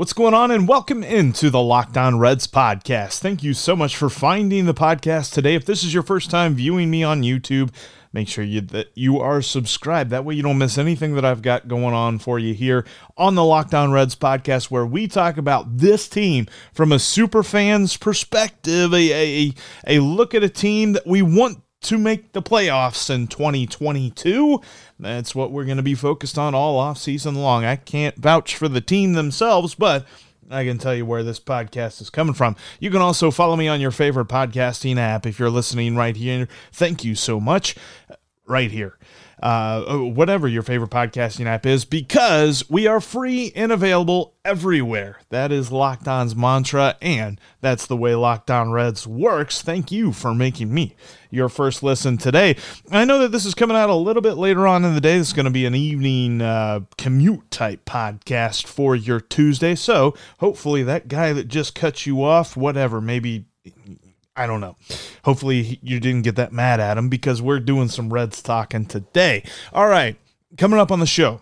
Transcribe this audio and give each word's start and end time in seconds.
What's 0.00 0.14
going 0.14 0.32
on, 0.32 0.50
and 0.50 0.66
welcome 0.66 1.04
into 1.04 1.50
the 1.50 1.60
Locked 1.60 1.98
On 1.98 2.18
Reds 2.18 2.46
podcast. 2.46 3.18
Thank 3.18 3.42
you 3.42 3.52
so 3.52 3.76
much 3.76 3.94
for 3.94 4.08
finding 4.08 4.64
the 4.64 4.72
podcast 4.72 5.34
today. 5.34 5.54
If 5.54 5.66
this 5.66 5.84
is 5.84 5.92
your 5.92 6.02
first 6.02 6.30
time 6.30 6.54
viewing 6.54 6.90
me 6.90 7.02
on 7.02 7.20
YouTube, 7.20 7.70
make 8.10 8.26
sure 8.26 8.42
you 8.42 8.62
that 8.62 8.92
you 8.94 9.20
are 9.20 9.42
subscribed. 9.42 10.08
That 10.08 10.24
way, 10.24 10.36
you 10.36 10.42
don't 10.42 10.56
miss 10.56 10.78
anything 10.78 11.16
that 11.16 11.26
I've 11.26 11.42
got 11.42 11.68
going 11.68 11.92
on 11.92 12.18
for 12.18 12.38
you 12.38 12.54
here 12.54 12.86
on 13.18 13.34
the 13.34 13.44
Locked 13.44 13.74
On 13.74 13.92
Reds 13.92 14.16
podcast, 14.16 14.70
where 14.70 14.86
we 14.86 15.06
talk 15.06 15.36
about 15.36 15.76
this 15.76 16.08
team 16.08 16.46
from 16.72 16.92
a 16.92 16.98
super 16.98 17.42
fan's 17.42 17.98
perspective, 17.98 18.94
a, 18.94 19.12
a, 19.12 19.54
a 19.86 19.98
look 19.98 20.34
at 20.34 20.42
a 20.42 20.48
team 20.48 20.94
that 20.94 21.06
we 21.06 21.20
want 21.20 21.60
to 21.82 21.98
make 21.98 22.32
the 22.32 22.42
playoffs 22.42 23.08
in 23.08 23.26
2022. 23.26 24.60
That's 24.98 25.34
what 25.34 25.50
we're 25.50 25.64
going 25.64 25.76
to 25.78 25.82
be 25.82 25.94
focused 25.94 26.38
on 26.38 26.54
all 26.54 26.78
off 26.78 26.98
season 26.98 27.36
long. 27.36 27.64
I 27.64 27.76
can't 27.76 28.16
vouch 28.16 28.56
for 28.56 28.68
the 28.68 28.80
team 28.80 29.14
themselves, 29.14 29.74
but 29.74 30.06
I 30.50 30.64
can 30.64 30.78
tell 30.78 30.94
you 30.94 31.06
where 31.06 31.22
this 31.22 31.40
podcast 31.40 32.00
is 32.00 32.10
coming 32.10 32.34
from. 32.34 32.56
You 32.80 32.90
can 32.90 33.00
also 33.00 33.30
follow 33.30 33.56
me 33.56 33.68
on 33.68 33.80
your 33.80 33.92
favorite 33.92 34.28
podcasting 34.28 34.98
app 34.98 35.26
if 35.26 35.38
you're 35.38 35.50
listening 35.50 35.96
right 35.96 36.16
here. 36.16 36.48
Thank 36.72 37.04
you 37.04 37.14
so 37.14 37.40
much. 37.40 37.76
Right 38.46 38.70
here 38.70 38.98
uh, 39.42 39.98
whatever 39.98 40.46
your 40.46 40.62
favorite 40.62 40.90
podcasting 40.90 41.46
app 41.46 41.66
is, 41.66 41.84
because 41.84 42.68
we 42.68 42.86
are 42.86 43.00
free 43.00 43.52
and 43.56 43.72
available 43.72 44.34
everywhere. 44.44 45.18
That 45.30 45.52
is 45.52 45.72
Locked 45.72 46.06
On's 46.06 46.36
mantra, 46.36 46.96
and 47.00 47.40
that's 47.60 47.86
the 47.86 47.96
way 47.96 48.14
Locked 48.14 48.50
On 48.50 48.70
Reds 48.70 49.06
works. 49.06 49.62
Thank 49.62 49.90
you 49.90 50.12
for 50.12 50.34
making 50.34 50.72
me 50.72 50.94
your 51.30 51.48
first 51.48 51.82
listen 51.82 52.18
today. 52.18 52.56
I 52.90 53.04
know 53.04 53.18
that 53.20 53.32
this 53.32 53.46
is 53.46 53.54
coming 53.54 53.76
out 53.76 53.90
a 53.90 53.94
little 53.94 54.22
bit 54.22 54.34
later 54.34 54.66
on 54.66 54.84
in 54.84 54.94
the 54.94 55.00
day. 55.00 55.18
This 55.18 55.28
is 55.28 55.32
going 55.32 55.44
to 55.44 55.50
be 55.50 55.66
an 55.66 55.74
evening 55.74 56.42
uh, 56.42 56.80
commute 56.98 57.50
type 57.50 57.84
podcast 57.84 58.66
for 58.66 58.94
your 58.94 59.20
Tuesday. 59.20 59.74
So 59.74 60.14
hopefully, 60.38 60.82
that 60.82 61.08
guy 61.08 61.32
that 61.32 61.48
just 61.48 61.74
cut 61.74 62.04
you 62.06 62.22
off, 62.22 62.56
whatever, 62.56 63.00
maybe 63.00 63.46
I 64.36 64.46
don't 64.46 64.60
know. 64.60 64.76
Hopefully, 65.24 65.78
you 65.82 66.00
didn't 66.00 66.22
get 66.22 66.36
that 66.36 66.52
mad 66.52 66.80
at 66.80 66.96
him 66.96 67.08
because 67.08 67.42
we're 67.42 67.60
doing 67.60 67.88
some 67.88 68.12
Reds 68.12 68.40
talking 68.42 68.86
today. 68.86 69.42
All 69.72 69.88
right, 69.88 70.16
coming 70.56 70.78
up 70.78 70.92
on 70.92 71.00
the 71.00 71.06
show. 71.06 71.40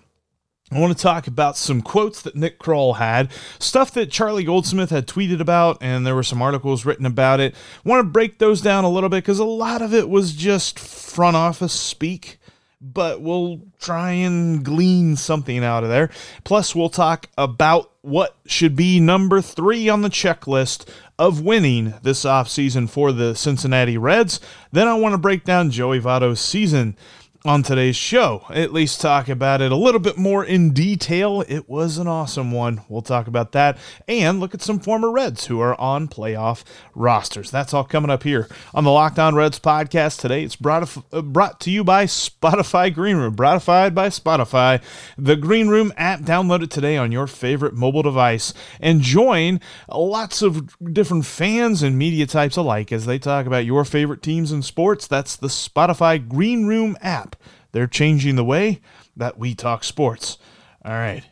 I 0.70 0.78
want 0.78 0.94
to 0.94 1.02
talk 1.02 1.26
about 1.26 1.56
some 1.56 1.80
quotes 1.80 2.20
that 2.22 2.36
Nick 2.36 2.58
Krall 2.58 2.96
had, 2.96 3.30
stuff 3.58 3.90
that 3.94 4.10
Charlie 4.10 4.44
Goldsmith 4.44 4.90
had 4.90 5.06
tweeted 5.06 5.40
about, 5.40 5.78
and 5.80 6.06
there 6.06 6.14
were 6.14 6.22
some 6.22 6.42
articles 6.42 6.84
written 6.84 7.06
about 7.06 7.40
it. 7.40 7.54
I 7.84 7.88
want 7.88 8.00
to 8.00 8.10
break 8.10 8.38
those 8.38 8.60
down 8.60 8.84
a 8.84 8.90
little 8.90 9.08
bit 9.08 9.24
because 9.24 9.38
a 9.38 9.44
lot 9.44 9.80
of 9.80 9.94
it 9.94 10.10
was 10.10 10.34
just 10.34 10.78
front 10.78 11.36
office 11.36 11.72
speak, 11.72 12.38
but 12.82 13.22
we'll 13.22 13.62
try 13.80 14.10
and 14.10 14.62
glean 14.62 15.16
something 15.16 15.64
out 15.64 15.84
of 15.84 15.88
there. 15.88 16.10
Plus, 16.44 16.74
we'll 16.74 16.90
talk 16.90 17.30
about 17.38 17.90
what 18.02 18.36
should 18.44 18.76
be 18.76 19.00
number 19.00 19.40
three 19.40 19.88
on 19.88 20.02
the 20.02 20.10
checklist 20.10 20.86
of 21.18 21.40
winning 21.40 21.94
this 22.02 22.24
offseason 22.24 22.88
for 22.88 23.10
the 23.12 23.34
Cincinnati 23.34 23.98
Reds. 23.98 24.40
Then 24.70 24.86
I 24.86 24.94
want 24.94 25.14
to 25.14 25.18
break 25.18 25.44
down 25.44 25.70
Joey 25.70 26.00
Votto's 26.00 26.40
season 26.40 26.96
on 27.44 27.62
today's 27.62 27.94
show. 27.94 28.44
At 28.50 28.72
least 28.72 29.00
talk 29.00 29.28
about 29.28 29.62
it 29.62 29.70
a 29.70 29.76
little 29.76 30.00
bit 30.00 30.18
more 30.18 30.44
in 30.44 30.72
detail. 30.72 31.44
It 31.46 31.68
was 31.68 31.96
an 31.96 32.08
awesome 32.08 32.50
one. 32.50 32.82
We'll 32.88 33.00
talk 33.00 33.28
about 33.28 33.52
that 33.52 33.78
and 34.08 34.40
look 34.40 34.54
at 34.54 34.62
some 34.62 34.80
former 34.80 35.10
Reds 35.10 35.46
who 35.46 35.60
are 35.60 35.80
on 35.80 36.08
playoff 36.08 36.64
rosters. 36.96 37.50
That's 37.50 37.72
all 37.72 37.84
coming 37.84 38.10
up 38.10 38.24
here 38.24 38.48
on 38.74 38.82
the 38.82 38.90
Locked 38.90 39.20
On 39.20 39.36
Reds 39.36 39.60
podcast 39.60 40.20
today. 40.20 40.42
It's 40.42 40.56
brought, 40.56 40.96
uh, 41.12 41.22
brought 41.22 41.60
to 41.60 41.70
you 41.70 41.84
by 41.84 42.06
Spotify 42.06 42.92
Green 42.92 43.16
Room, 43.16 43.36
brotified 43.36 43.94
by 43.94 44.08
Spotify. 44.08 44.82
The 45.16 45.36
Green 45.36 45.68
Room 45.68 45.92
app, 45.96 46.22
download 46.22 46.64
it 46.64 46.70
today 46.72 46.96
on 46.96 47.12
your 47.12 47.28
favorite 47.28 47.74
mobile 47.74 48.02
device 48.02 48.52
and 48.80 49.00
join 49.00 49.60
lots 49.88 50.42
of 50.42 50.76
different 50.92 51.24
fans 51.24 51.84
and 51.84 51.96
media 51.96 52.26
types 52.26 52.56
alike 52.56 52.90
as 52.90 53.06
they 53.06 53.18
talk 53.18 53.46
about 53.46 53.64
your 53.64 53.84
favorite 53.84 54.22
teams 54.22 54.50
and 54.50 54.64
sports. 54.64 55.06
That's 55.06 55.36
the 55.36 55.46
Spotify 55.46 56.26
Green 56.26 56.66
Room 56.66 56.96
app. 57.00 57.27
They're 57.72 57.86
changing 57.86 58.36
the 58.36 58.44
way 58.44 58.80
that 59.16 59.38
we 59.38 59.54
talk 59.54 59.84
sports. 59.84 60.38
All 60.84 60.92
right, 60.92 61.22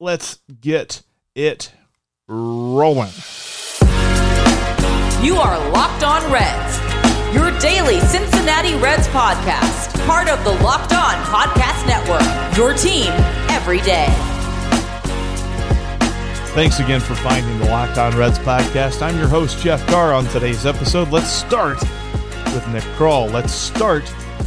let's 0.00 0.38
get 0.60 1.02
it 1.34 1.72
rolling. 2.26 3.12
You 5.22 5.36
are 5.36 5.70
Locked 5.70 6.04
On 6.04 6.30
Reds, 6.32 7.34
your 7.34 7.50
daily 7.58 8.00
Cincinnati 8.00 8.74
Reds 8.76 9.08
podcast, 9.08 10.06
part 10.06 10.28
of 10.28 10.42
the 10.44 10.52
Locked 10.62 10.92
On 10.92 11.14
Podcast 11.24 11.86
Network, 11.86 12.56
your 12.56 12.74
team 12.74 13.10
every 13.50 13.80
day. 13.80 14.06
Thanks 16.54 16.80
again 16.80 17.00
for 17.00 17.14
finding 17.14 17.58
the 17.58 17.66
Locked 17.66 17.98
On 17.98 18.16
Reds 18.16 18.38
podcast. 18.40 19.00
I'm 19.00 19.16
your 19.16 19.28
host, 19.28 19.58
Jeff 19.62 19.86
Carr. 19.86 20.12
On 20.12 20.24
today's 20.26 20.66
episode, 20.66 21.08
let's 21.10 21.28
start 21.28 21.80
with 22.52 22.66
Nick 22.68 22.82
Krall. 22.96 23.32
Let's 23.32 23.52
start 23.52 24.02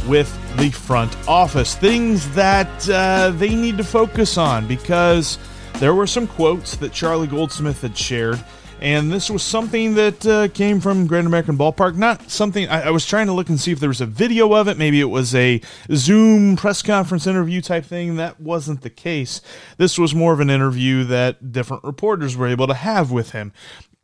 with 0.06 0.30
the 0.56 0.70
front 0.70 1.16
office, 1.28 1.74
things 1.74 2.28
that 2.34 2.88
uh, 2.88 3.30
they 3.30 3.54
need 3.54 3.76
to 3.78 3.84
focus 3.84 4.36
on 4.36 4.66
because 4.66 5.38
there 5.78 5.94
were 5.94 6.06
some 6.06 6.26
quotes 6.26 6.76
that 6.76 6.92
Charlie 6.92 7.26
Goldsmith 7.26 7.82
had 7.82 7.96
shared. 7.96 8.42
And 8.80 9.12
this 9.12 9.30
was 9.30 9.44
something 9.44 9.94
that 9.94 10.26
uh, 10.26 10.48
came 10.48 10.80
from 10.80 11.06
Great 11.06 11.24
American 11.24 11.56
Ballpark. 11.56 11.94
Not 11.94 12.30
something 12.30 12.68
I, 12.68 12.88
I, 12.88 12.90
was 12.90 13.06
trying 13.06 13.28
to 13.28 13.32
look 13.32 13.48
and 13.48 13.60
see 13.60 13.70
if 13.70 13.78
there 13.78 13.88
was 13.88 14.00
a 14.00 14.06
video 14.06 14.52
of 14.54 14.66
it. 14.66 14.76
Maybe 14.76 15.00
it 15.00 15.04
was 15.04 15.36
a 15.36 15.60
Zoom 15.94 16.56
press 16.56 16.82
conference 16.82 17.28
interview 17.28 17.60
type 17.60 17.84
thing. 17.84 18.16
That 18.16 18.40
wasn't 18.40 18.82
the 18.82 18.90
case. 18.90 19.40
This 19.76 20.00
was 20.00 20.16
more 20.16 20.32
of 20.32 20.40
an 20.40 20.50
interview 20.50 21.04
that 21.04 21.52
different 21.52 21.84
reporters 21.84 22.36
were 22.36 22.48
able 22.48 22.66
to 22.66 22.74
have 22.74 23.12
with 23.12 23.30
him. 23.30 23.52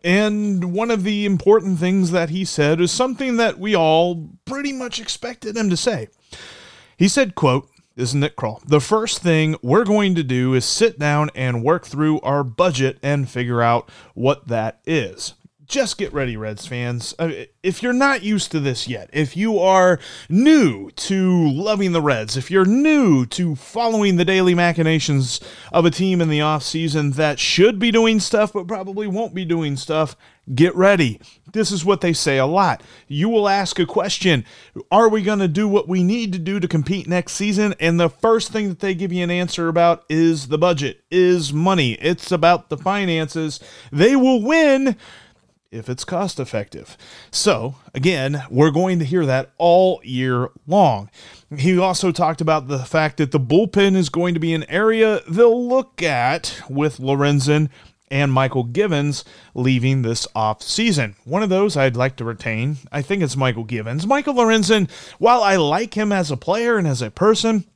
And 0.04 0.72
one 0.72 0.90
of 0.90 1.02
the 1.02 1.26
important 1.26 1.78
things 1.78 2.12
that 2.12 2.30
he 2.30 2.44
said 2.44 2.80
is 2.80 2.90
something 2.92 3.36
that 3.36 3.58
we 3.58 3.74
all 3.74 4.30
pretty 4.44 4.72
much 4.72 5.00
expected 5.00 5.56
him 5.56 5.70
to 5.70 5.76
say. 5.76 6.08
He 6.96 7.08
said, 7.08 7.34
quote, 7.34 7.68
this 7.96 8.10
is 8.10 8.14
Nick 8.14 8.36
Krall. 8.36 8.60
The 8.64 8.80
first 8.80 9.22
thing 9.22 9.56
we're 9.60 9.84
going 9.84 10.14
to 10.14 10.22
do 10.22 10.54
is 10.54 10.64
sit 10.64 11.00
down 11.00 11.30
and 11.34 11.64
work 11.64 11.84
through 11.84 12.20
our 12.20 12.44
budget 12.44 12.98
and 13.02 13.28
figure 13.28 13.60
out 13.60 13.90
what 14.14 14.46
that 14.46 14.80
is 14.86 15.34
just 15.68 15.98
get 15.98 16.12
ready, 16.14 16.36
Reds 16.36 16.66
fans. 16.66 17.14
Uh, 17.18 17.44
if 17.62 17.82
you're 17.82 17.92
not 17.92 18.22
used 18.22 18.50
to 18.52 18.60
this 18.60 18.88
yet, 18.88 19.10
if 19.12 19.36
you 19.36 19.58
are 19.58 20.00
new 20.30 20.90
to 20.92 21.50
loving 21.50 21.92
the 21.92 22.00
Reds, 22.00 22.38
if 22.38 22.50
you're 22.50 22.64
new 22.64 23.26
to 23.26 23.54
following 23.54 24.16
the 24.16 24.24
daily 24.24 24.54
machinations 24.54 25.40
of 25.70 25.84
a 25.84 25.90
team 25.90 26.22
in 26.22 26.30
the 26.30 26.38
offseason 26.38 27.14
that 27.16 27.38
should 27.38 27.78
be 27.78 27.90
doing 27.90 28.18
stuff 28.18 28.54
but 28.54 28.66
probably 28.66 29.06
won't 29.06 29.34
be 29.34 29.44
doing 29.44 29.76
stuff, 29.76 30.16
get 30.54 30.74
ready. 30.74 31.20
This 31.52 31.70
is 31.70 31.84
what 31.84 32.00
they 32.00 32.12
say 32.14 32.38
a 32.38 32.46
lot. 32.46 32.82
You 33.06 33.28
will 33.28 33.48
ask 33.48 33.78
a 33.78 33.86
question 33.86 34.44
Are 34.90 35.08
we 35.08 35.22
going 35.22 35.38
to 35.38 35.48
do 35.48 35.68
what 35.68 35.88
we 35.88 36.02
need 36.02 36.32
to 36.32 36.38
do 36.38 36.60
to 36.60 36.68
compete 36.68 37.06
next 37.06 37.34
season? 37.34 37.74
And 37.80 38.00
the 38.00 38.08
first 38.08 38.52
thing 38.52 38.68
that 38.70 38.80
they 38.80 38.94
give 38.94 39.12
you 39.12 39.22
an 39.22 39.30
answer 39.30 39.68
about 39.68 40.04
is 40.08 40.48
the 40.48 40.58
budget, 40.58 41.02
is 41.10 41.52
money. 41.52 41.92
It's 41.94 42.32
about 42.32 42.70
the 42.70 42.78
finances. 42.78 43.60
They 43.92 44.16
will 44.16 44.42
win 44.42 44.96
if 45.70 45.88
it's 45.88 46.04
cost 46.04 46.40
effective. 46.40 46.96
So, 47.30 47.76
again, 47.94 48.42
we're 48.50 48.70
going 48.70 48.98
to 48.98 49.04
hear 49.04 49.26
that 49.26 49.50
all 49.58 50.00
year 50.02 50.48
long. 50.66 51.10
He 51.56 51.78
also 51.78 52.12
talked 52.12 52.40
about 52.40 52.68
the 52.68 52.80
fact 52.80 53.18
that 53.18 53.32
the 53.32 53.40
bullpen 53.40 53.94
is 53.94 54.08
going 54.08 54.34
to 54.34 54.40
be 54.40 54.54
an 54.54 54.68
area 54.70 55.20
they'll 55.28 55.68
look 55.68 56.02
at 56.02 56.60
with 56.68 56.98
Lorenzen 56.98 57.68
and 58.10 58.32
Michael 58.32 58.64
Givens 58.64 59.24
leaving 59.54 60.02
this 60.02 60.26
off 60.34 60.62
season. 60.62 61.16
One 61.24 61.42
of 61.42 61.50
those 61.50 61.76
I'd 61.76 61.96
like 61.96 62.16
to 62.16 62.24
retain. 62.24 62.78
I 62.90 63.02
think 63.02 63.22
it's 63.22 63.36
Michael 63.36 63.64
Givens. 63.64 64.06
Michael 64.06 64.34
Lorenzen, 64.34 64.90
while 65.18 65.42
I 65.42 65.56
like 65.56 65.94
him 65.94 66.10
as 66.12 66.30
a 66.30 66.36
player 66.36 66.78
and 66.78 66.86
as 66.86 67.02
a 67.02 67.10
person, 67.10 67.66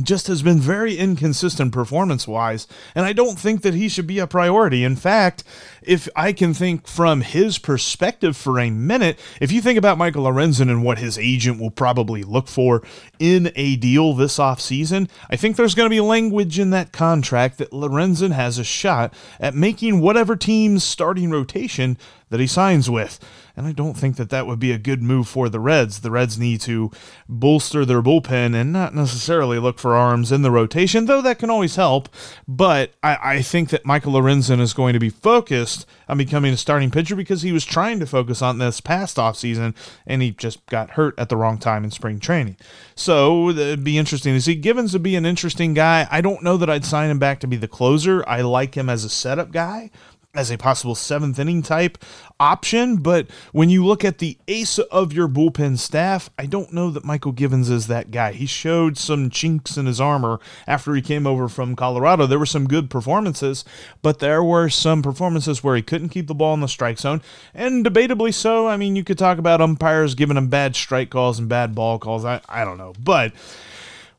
just 0.00 0.26
has 0.26 0.42
been 0.42 0.60
very 0.60 0.96
inconsistent 0.96 1.72
performance 1.72 2.28
wise, 2.28 2.68
and 2.94 3.04
I 3.04 3.12
don't 3.12 3.38
think 3.38 3.62
that 3.62 3.74
he 3.74 3.88
should 3.88 4.06
be 4.06 4.18
a 4.18 4.26
priority. 4.26 4.84
In 4.84 4.96
fact, 4.96 5.42
if 5.82 6.08
I 6.14 6.32
can 6.32 6.54
think 6.54 6.86
from 6.86 7.22
his 7.22 7.58
perspective 7.58 8.36
for 8.36 8.60
a 8.60 8.70
minute, 8.70 9.18
if 9.40 9.50
you 9.50 9.60
think 9.60 9.78
about 9.78 9.98
Michael 9.98 10.24
Lorenzen 10.24 10.70
and 10.70 10.84
what 10.84 10.98
his 10.98 11.18
agent 11.18 11.58
will 11.58 11.70
probably 11.70 12.22
look 12.22 12.48
for 12.48 12.82
in 13.18 13.50
a 13.56 13.76
deal 13.76 14.12
this 14.12 14.38
offseason, 14.38 15.08
I 15.30 15.36
think 15.36 15.56
there's 15.56 15.74
going 15.74 15.86
to 15.86 15.94
be 15.94 16.00
language 16.00 16.58
in 16.58 16.70
that 16.70 16.92
contract 16.92 17.58
that 17.58 17.70
Lorenzen 17.70 18.32
has 18.32 18.58
a 18.58 18.64
shot 18.64 19.12
at 19.40 19.54
making 19.54 20.00
whatever 20.00 20.36
team's 20.36 20.84
starting 20.84 21.30
rotation 21.30 21.96
that 22.28 22.40
he 22.40 22.46
signs 22.46 22.90
with. 22.90 23.18
And 23.58 23.66
I 23.66 23.72
don't 23.72 23.94
think 23.94 24.14
that 24.18 24.30
that 24.30 24.46
would 24.46 24.60
be 24.60 24.70
a 24.70 24.78
good 24.78 25.02
move 25.02 25.26
for 25.26 25.48
the 25.48 25.58
Reds. 25.58 25.98
The 25.98 26.12
Reds 26.12 26.38
need 26.38 26.60
to 26.60 26.92
bolster 27.28 27.84
their 27.84 28.00
bullpen 28.00 28.54
and 28.54 28.72
not 28.72 28.94
necessarily 28.94 29.58
look 29.58 29.80
for 29.80 29.96
arms 29.96 30.30
in 30.30 30.42
the 30.42 30.52
rotation, 30.52 31.06
though 31.06 31.20
that 31.22 31.40
can 31.40 31.50
always 31.50 31.74
help. 31.74 32.08
But 32.46 32.92
I, 33.02 33.18
I 33.20 33.42
think 33.42 33.70
that 33.70 33.84
Michael 33.84 34.12
Lorenzen 34.12 34.60
is 34.60 34.72
going 34.72 34.92
to 34.92 35.00
be 35.00 35.10
focused 35.10 35.86
on 36.08 36.18
becoming 36.18 36.52
a 36.52 36.56
starting 36.56 36.92
pitcher 36.92 37.16
because 37.16 37.42
he 37.42 37.50
was 37.50 37.64
trying 37.64 37.98
to 37.98 38.06
focus 38.06 38.42
on 38.42 38.58
this 38.58 38.80
past 38.80 39.16
offseason 39.16 39.74
and 40.06 40.22
he 40.22 40.30
just 40.30 40.64
got 40.66 40.90
hurt 40.90 41.18
at 41.18 41.28
the 41.28 41.36
wrong 41.36 41.58
time 41.58 41.82
in 41.82 41.90
spring 41.90 42.20
training. 42.20 42.56
So 42.94 43.48
uh, 43.48 43.54
it'd 43.54 43.82
be 43.82 43.98
interesting 43.98 44.34
to 44.34 44.40
see. 44.40 44.54
Givens 44.54 44.92
would 44.92 45.02
be 45.02 45.16
an 45.16 45.26
interesting 45.26 45.74
guy. 45.74 46.06
I 46.12 46.20
don't 46.20 46.44
know 46.44 46.58
that 46.58 46.70
I'd 46.70 46.84
sign 46.84 47.10
him 47.10 47.18
back 47.18 47.40
to 47.40 47.48
be 47.48 47.56
the 47.56 47.66
closer. 47.66 48.22
I 48.28 48.42
like 48.42 48.76
him 48.76 48.88
as 48.88 49.02
a 49.02 49.08
setup 49.08 49.50
guy 49.50 49.90
as 50.34 50.50
a 50.50 50.58
possible 50.58 50.94
seventh 50.94 51.38
inning 51.38 51.62
type 51.62 51.96
option. 52.38 52.96
But 52.96 53.28
when 53.52 53.70
you 53.70 53.84
look 53.84 54.04
at 54.04 54.18
the 54.18 54.36
ace 54.46 54.78
of 54.78 55.12
your 55.12 55.26
bullpen 55.26 55.78
staff, 55.78 56.28
I 56.38 56.44
don't 56.46 56.72
know 56.72 56.90
that 56.90 57.04
Michael 57.04 57.32
Givens 57.32 57.70
is 57.70 57.86
that 57.86 58.10
guy. 58.10 58.32
He 58.32 58.44
showed 58.44 58.98
some 58.98 59.30
chinks 59.30 59.76
in 59.76 59.86
his 59.86 60.00
armor 60.00 60.38
after 60.66 60.94
he 60.94 61.00
came 61.00 61.26
over 61.26 61.48
from 61.48 61.74
Colorado. 61.74 62.26
There 62.26 62.38
were 62.38 62.46
some 62.46 62.68
good 62.68 62.90
performances, 62.90 63.64
but 64.02 64.18
there 64.18 64.44
were 64.44 64.68
some 64.68 65.02
performances 65.02 65.64
where 65.64 65.76
he 65.76 65.82
couldn't 65.82 66.10
keep 66.10 66.26
the 66.26 66.34
ball 66.34 66.54
in 66.54 66.60
the 66.60 66.68
strike 66.68 66.98
zone, 66.98 67.22
and 67.54 67.84
debatably 67.84 68.34
so. 68.34 68.68
I 68.68 68.76
mean, 68.76 68.96
you 68.96 69.04
could 69.04 69.18
talk 69.18 69.38
about 69.38 69.62
umpires 69.62 70.14
giving 70.14 70.36
him 70.36 70.48
bad 70.48 70.76
strike 70.76 71.10
calls 71.10 71.38
and 71.38 71.48
bad 71.48 71.74
ball 71.74 71.98
calls. 71.98 72.24
I, 72.24 72.40
I 72.48 72.64
don't 72.64 72.78
know. 72.78 72.92
But 73.02 73.32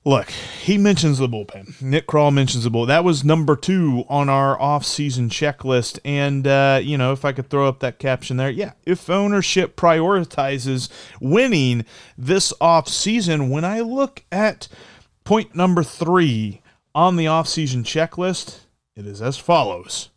Look, 0.05 0.29
he 0.29 0.77
mentions 0.77 1.17
the 1.17 1.27
bullpen. 1.27 1.81
Nick 1.81 2.07
Krall 2.07 2.33
mentions 2.33 2.63
the 2.63 2.69
bull. 2.69 2.85
That 2.85 3.03
was 3.03 3.25
number 3.25 3.57
two 3.57 4.05
on 4.07 4.29
our 4.29 4.59
off-season 4.59 5.29
checklist. 5.29 5.99
And 6.05 6.47
uh, 6.47 6.79
you 6.81 6.97
know, 6.97 7.11
if 7.11 7.25
I 7.25 7.33
could 7.33 7.49
throw 7.49 7.67
up 7.67 7.79
that 7.79 7.99
caption 7.99 8.37
there, 8.37 8.49
yeah. 8.49 8.71
If 8.85 9.09
ownership 9.09 9.75
prioritizes 9.75 10.89
winning 11.19 11.85
this 12.17 12.53
off-season, 12.61 13.49
when 13.49 13.65
I 13.65 13.81
look 13.81 14.23
at 14.31 14.69
point 15.25 15.53
number 15.53 15.83
three 15.83 16.61
on 16.95 17.17
the 17.17 17.27
off-season 17.27 17.83
checklist, 17.83 18.61
it 18.95 19.05
is 19.05 19.21
as 19.21 19.37
follows. 19.37 20.09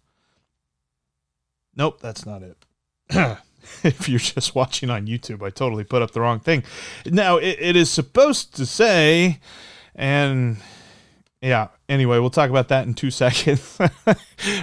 Nope, 1.75 2.00
that's 2.00 2.25
not 2.25 2.43
it. 2.43 2.67
if 3.82 4.08
you're 4.08 4.20
just 4.20 4.55
watching 4.55 4.90
on 4.90 5.06
YouTube, 5.08 5.43
I 5.44 5.50
totally 5.50 5.84
put 5.84 6.02
up 6.02 6.12
the 6.12 6.20
wrong 6.20 6.38
thing. 6.38 6.62
Now, 7.05 7.37
it, 7.38 7.56
it 7.58 7.76
is 7.76 7.90
supposed 7.90 8.55
to 8.56 8.64
say 8.64 9.40
and 9.94 10.56
yeah, 11.41 11.69
anyway, 11.89 12.19
we'll 12.19 12.31
talk 12.31 12.50
about 12.50 12.69
that 12.69 12.87
in 12.87 12.94
two 12.94 13.11
seconds. 13.12 13.79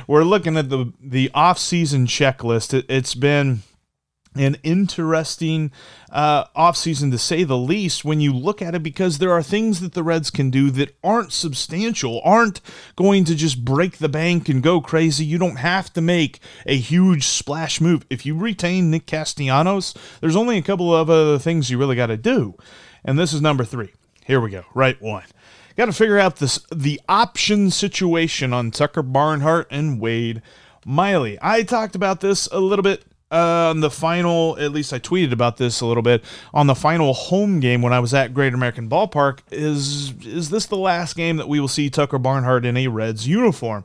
We're 0.08 0.24
looking 0.24 0.58
at 0.58 0.70
the 0.70 0.94
the 1.02 1.30
off-season 1.34 2.08
checklist. 2.08 2.74
It, 2.74 2.90
has 2.90 3.16
been 3.16 3.64
an 4.36 4.56
interesting 4.64 5.72
uh, 6.12 6.46
offseason 6.56 7.12
to 7.12 7.18
say 7.18 7.44
the 7.44 7.58
least 7.58 8.06
when 8.06 8.22
you 8.22 8.32
look 8.32 8.62
at 8.62 8.76
it 8.76 8.84
because 8.84 9.18
there 9.18 9.32
are 9.32 9.42
things 9.42 9.80
that 9.80 9.94
the 9.94 10.04
Reds 10.04 10.30
can 10.30 10.50
do 10.50 10.70
that 10.72 10.96
aren't 11.04 11.34
substantial, 11.34 12.22
aren't 12.24 12.62
going 12.96 13.26
to 13.26 13.36
just 13.36 13.66
break 13.66 13.98
the 13.98 14.08
bank 14.08 14.48
and 14.48 14.64
go 14.64 14.82
crazy. 14.82 15.26
You 15.26 15.38
don't 15.38 15.58
have 15.58 15.92
to 15.94 16.02
make 16.02 16.40
a 16.66 16.78
huge 16.78 17.26
splash 17.26 17.82
move. 17.82 18.06
If 18.10 18.26
you 18.26 18.38
retain 18.38 18.92
Nick 18.92 19.08
Castellanos, 19.08 19.94
there's 20.22 20.36
only 20.36 20.58
a 20.58 20.64
couple 20.64 20.96
of 20.96 21.10
other 21.10 21.40
things 21.40 21.70
you 21.70 21.78
really 21.78 21.96
got 21.96 22.08
to 22.08 22.18
do. 22.18 22.56
And 23.04 23.18
this 23.18 23.34
is 23.34 23.42
number 23.42 23.66
three. 23.66 23.94
Here 24.30 24.40
we 24.40 24.52
go. 24.52 24.64
Right 24.76 25.02
one. 25.02 25.24
Got 25.76 25.86
to 25.86 25.92
figure 25.92 26.20
out 26.20 26.36
this 26.36 26.60
the 26.72 27.02
option 27.10 27.72
situation 27.72 28.54
on 28.54 28.70
Tucker 28.70 29.02
Barnhart 29.02 29.66
and 29.72 30.00
Wade 30.00 30.44
Miley. 30.86 31.40
I 31.42 31.64
talked 31.64 31.96
about 31.96 32.22
this 32.22 32.46
a 32.52 32.60
little 32.60 32.84
bit 32.84 33.04
uh, 33.32 33.72
on 33.72 33.80
the 33.80 33.90
final, 33.90 34.56
at 34.60 34.72
least 34.72 34.94
I 34.94 35.00
tweeted 35.00 35.32
about 35.32 35.58
this 35.58 35.82
a 35.82 35.86
little 35.88 36.04
bit 36.04 36.24
on 36.54 36.68
the 36.68 36.76
final 36.76 37.14
home 37.14 37.60
game 37.60 37.82
when 37.82 37.92
I 37.92 38.00
was 38.00 38.14
at 38.14 38.36
Great 38.36 38.54
American 38.54 38.88
Ballpark. 38.88 39.40
Is 39.50 40.14
is 40.24 40.52
this 40.52 40.68
the 40.68 40.78
last 40.78 41.16
game 41.16 41.38
that 41.38 41.48
we 41.48 41.60
will 41.60 41.68
see 41.68 41.90
Tucker 41.90 42.20
Barnhart 42.20 42.66
in 42.66 42.78
a 42.78 42.88
Reds 42.88 43.28
uniform? 43.28 43.84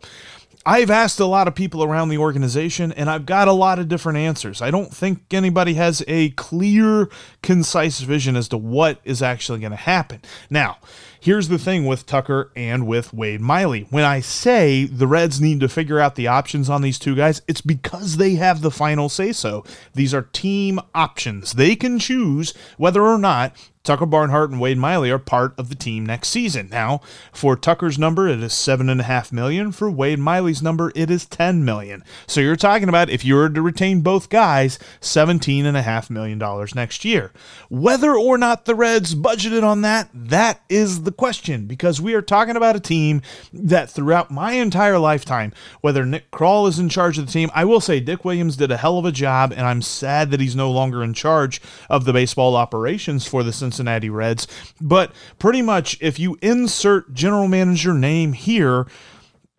I've 0.67 0.91
asked 0.91 1.21
a 1.21 1.27
lot 1.27 1.47
of 1.47 1.55
people 1.55 1.85
around 1.85 2.09
the 2.09 2.19
organization 2.19 2.91
and 2.93 3.11
I've 3.11 3.27
got 3.27 3.49
a 3.49 3.53
lot 3.53 3.79
of 3.79 3.89
different 3.89 4.19
answers. 4.19 4.63
I 4.63 4.71
don't 4.71 4.95
think 4.95 5.35
anybody 5.35 5.75
has 5.75 6.03
a 6.09 6.31
clear, 6.31 7.11
concise 7.43 8.01
vision 8.01 8.35
as 8.35 8.49
to 8.49 8.57
what 8.57 9.01
is 9.05 9.23
actually 9.23 9.61
going 9.61 9.73
to 9.73 9.77
happen. 9.77 10.23
Now, 10.49 10.79
Here's 11.25 11.49
the 11.49 11.59
thing 11.59 11.87
with 11.87 12.05
Tucker 12.05 12.53
and 12.55 12.87
with 12.87 13.15
Wade 13.15 13.41
Miley. 13.41 13.87
When 13.89 14.05
I 14.05 14.21
say 14.21 14.85
the 14.85 15.07
Reds 15.07 15.41
need 15.41 15.59
to 15.61 15.71
figure 15.71 15.99
out 15.99 16.17
the 16.17 16.27
options 16.27 16.69
on 16.69 16.83
these 16.83 16.99
two 16.99 17.17
guys, 17.17 17.41
it's 17.49 17.63
because 17.63 18.19
they 18.19 18.35
have 18.35 18.61
the 18.61 18.71
final 18.71 19.09
say 19.09 19.33
so. 19.33 19.65
These 19.95 20.13
are 20.13 20.29
team 20.35 20.81
options. 20.95 21.55
They 21.55 21.77
can 21.77 21.99
choose 21.99 22.53
whether 22.77 23.01
or 23.01 23.17
not 23.17 23.57
Tucker 23.85 24.07
Barnhart 24.07 24.51
and 24.51 24.59
Wade 24.59 24.79
Miley 24.79 25.11
are 25.11 25.19
part 25.19 25.53
of 25.59 25.69
the 25.69 25.75
team 25.75 26.07
next 26.07 26.29
season. 26.29 26.71
Now, 26.71 27.03
for 27.33 27.55
Tucker's 27.55 27.99
number, 27.99 28.27
it 28.27 28.43
is 28.43 28.55
seven 28.55 28.89
and 28.89 28.99
a 28.99 29.05
half 29.05 29.31
million. 29.31 29.73
For 29.73 29.91
Wade 29.91 30.19
Miley's 30.19 30.63
number, 30.63 30.91
it 30.95 31.11
is 31.11 31.27
ten 31.27 31.67
million. 31.67 32.03
So 32.27 32.41
you're 32.41 32.57
talking 32.57 32.89
about 32.89 33.11
if 33.11 33.27
you 33.27 33.35
were 33.35 33.51
to 33.51 33.61
retain 33.61 34.01
both 34.01 34.31
guys, 34.31 34.79
seventeen 35.01 35.67
and 35.67 35.77
a 35.77 35.83
half 35.83 36.09
million 36.09 36.39
dollars 36.39 36.75
next 36.75 37.05
year. 37.05 37.31
Whether 37.69 38.15
or 38.15 38.39
not 38.39 38.65
the 38.65 38.75
Reds 38.75 39.15
budgeted 39.15 39.63
on 39.63 39.83
that, 39.83 40.09
that 40.15 40.63
is 40.71 41.03
the 41.03 41.13
question. 41.17 41.67
Because 41.67 42.01
we 42.01 42.15
are 42.15 42.23
talking 42.23 42.57
about 42.57 42.77
a 42.77 42.81
team 42.81 43.23
that 43.53 43.91
throughout 43.91 44.31
my 44.31 44.53
entire 44.53 44.99
lifetime, 44.99 45.53
whether 45.81 46.05
Nick 46.05 46.31
Krall 46.31 46.69
is 46.69 46.79
in 46.79 46.89
charge 46.89 47.19
of 47.19 47.27
the 47.27 47.33
team, 47.33 47.51
I 47.55 47.65
will 47.65 47.81
say 47.81 48.01
Dick 48.01 48.25
Williams 48.25 48.57
did 48.57 48.71
a 48.71 48.77
hell 48.77 48.99
of 48.99 49.05
a 49.05 49.13
job, 49.13 49.53
and 49.53 49.67
I'm 49.67 49.83
sad 49.83 50.31
that 50.31 50.41
he's 50.41 50.57
no 50.57 50.71
longer 50.71 51.03
in 51.03 51.15
charge 51.15 51.61
of 51.89 52.05
the 52.05 52.13
baseball 52.13 52.57
operations 52.57 53.27
for 53.27 53.43
the 53.43 53.53
Cincinnati 53.53 54.11
Reds. 54.11 54.47
But 54.81 55.13
pretty 55.39 55.63
much, 55.63 55.97
if 56.01 56.19
you 56.19 56.39
insert 56.43 57.13
general 57.15 57.49
manager 57.49 57.95
name 57.95 58.33
here, 58.33 58.87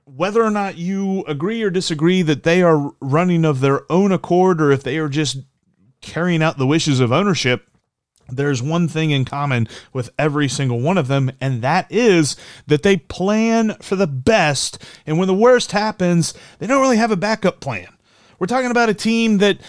whether 0.05 0.43
or 0.43 0.51
not 0.51 0.77
you 0.77 1.23
agree 1.27 1.61
or 1.63 1.69
disagree 1.69 2.21
that 2.21 2.43
they 2.43 2.61
are 2.61 2.91
running 3.01 3.43
of 3.43 3.59
their 3.59 3.91
own 3.91 4.11
accord 4.11 4.61
or 4.61 4.71
if 4.71 4.83
they 4.83 4.97
are 4.97 5.09
just 5.09 5.37
carrying 6.01 6.43
out 6.43 6.57
the 6.57 6.67
wishes 6.67 6.99
of 6.99 7.11
ownership, 7.11 7.67
there's 8.29 8.61
one 8.61 8.87
thing 8.87 9.11
in 9.11 9.25
common 9.25 9.67
with 9.93 10.09
every 10.17 10.47
single 10.47 10.79
one 10.79 10.97
of 10.97 11.07
them, 11.07 11.31
and 11.39 11.61
that 11.61 11.87
is 11.91 12.35
that 12.67 12.83
they 12.83 12.97
plan 12.97 13.75
for 13.81 13.95
the 13.95 14.07
best. 14.07 14.83
And 15.05 15.17
when 15.17 15.27
the 15.27 15.33
worst 15.33 15.71
happens, 15.71 16.33
they 16.59 16.67
don't 16.67 16.81
really 16.81 16.97
have 16.97 17.11
a 17.11 17.17
backup 17.17 17.59
plan. 17.59 17.87
We're 18.37 18.47
talking 18.47 18.71
about 18.71 18.89
a 18.89 18.93
team 18.93 19.37
that 19.37 19.59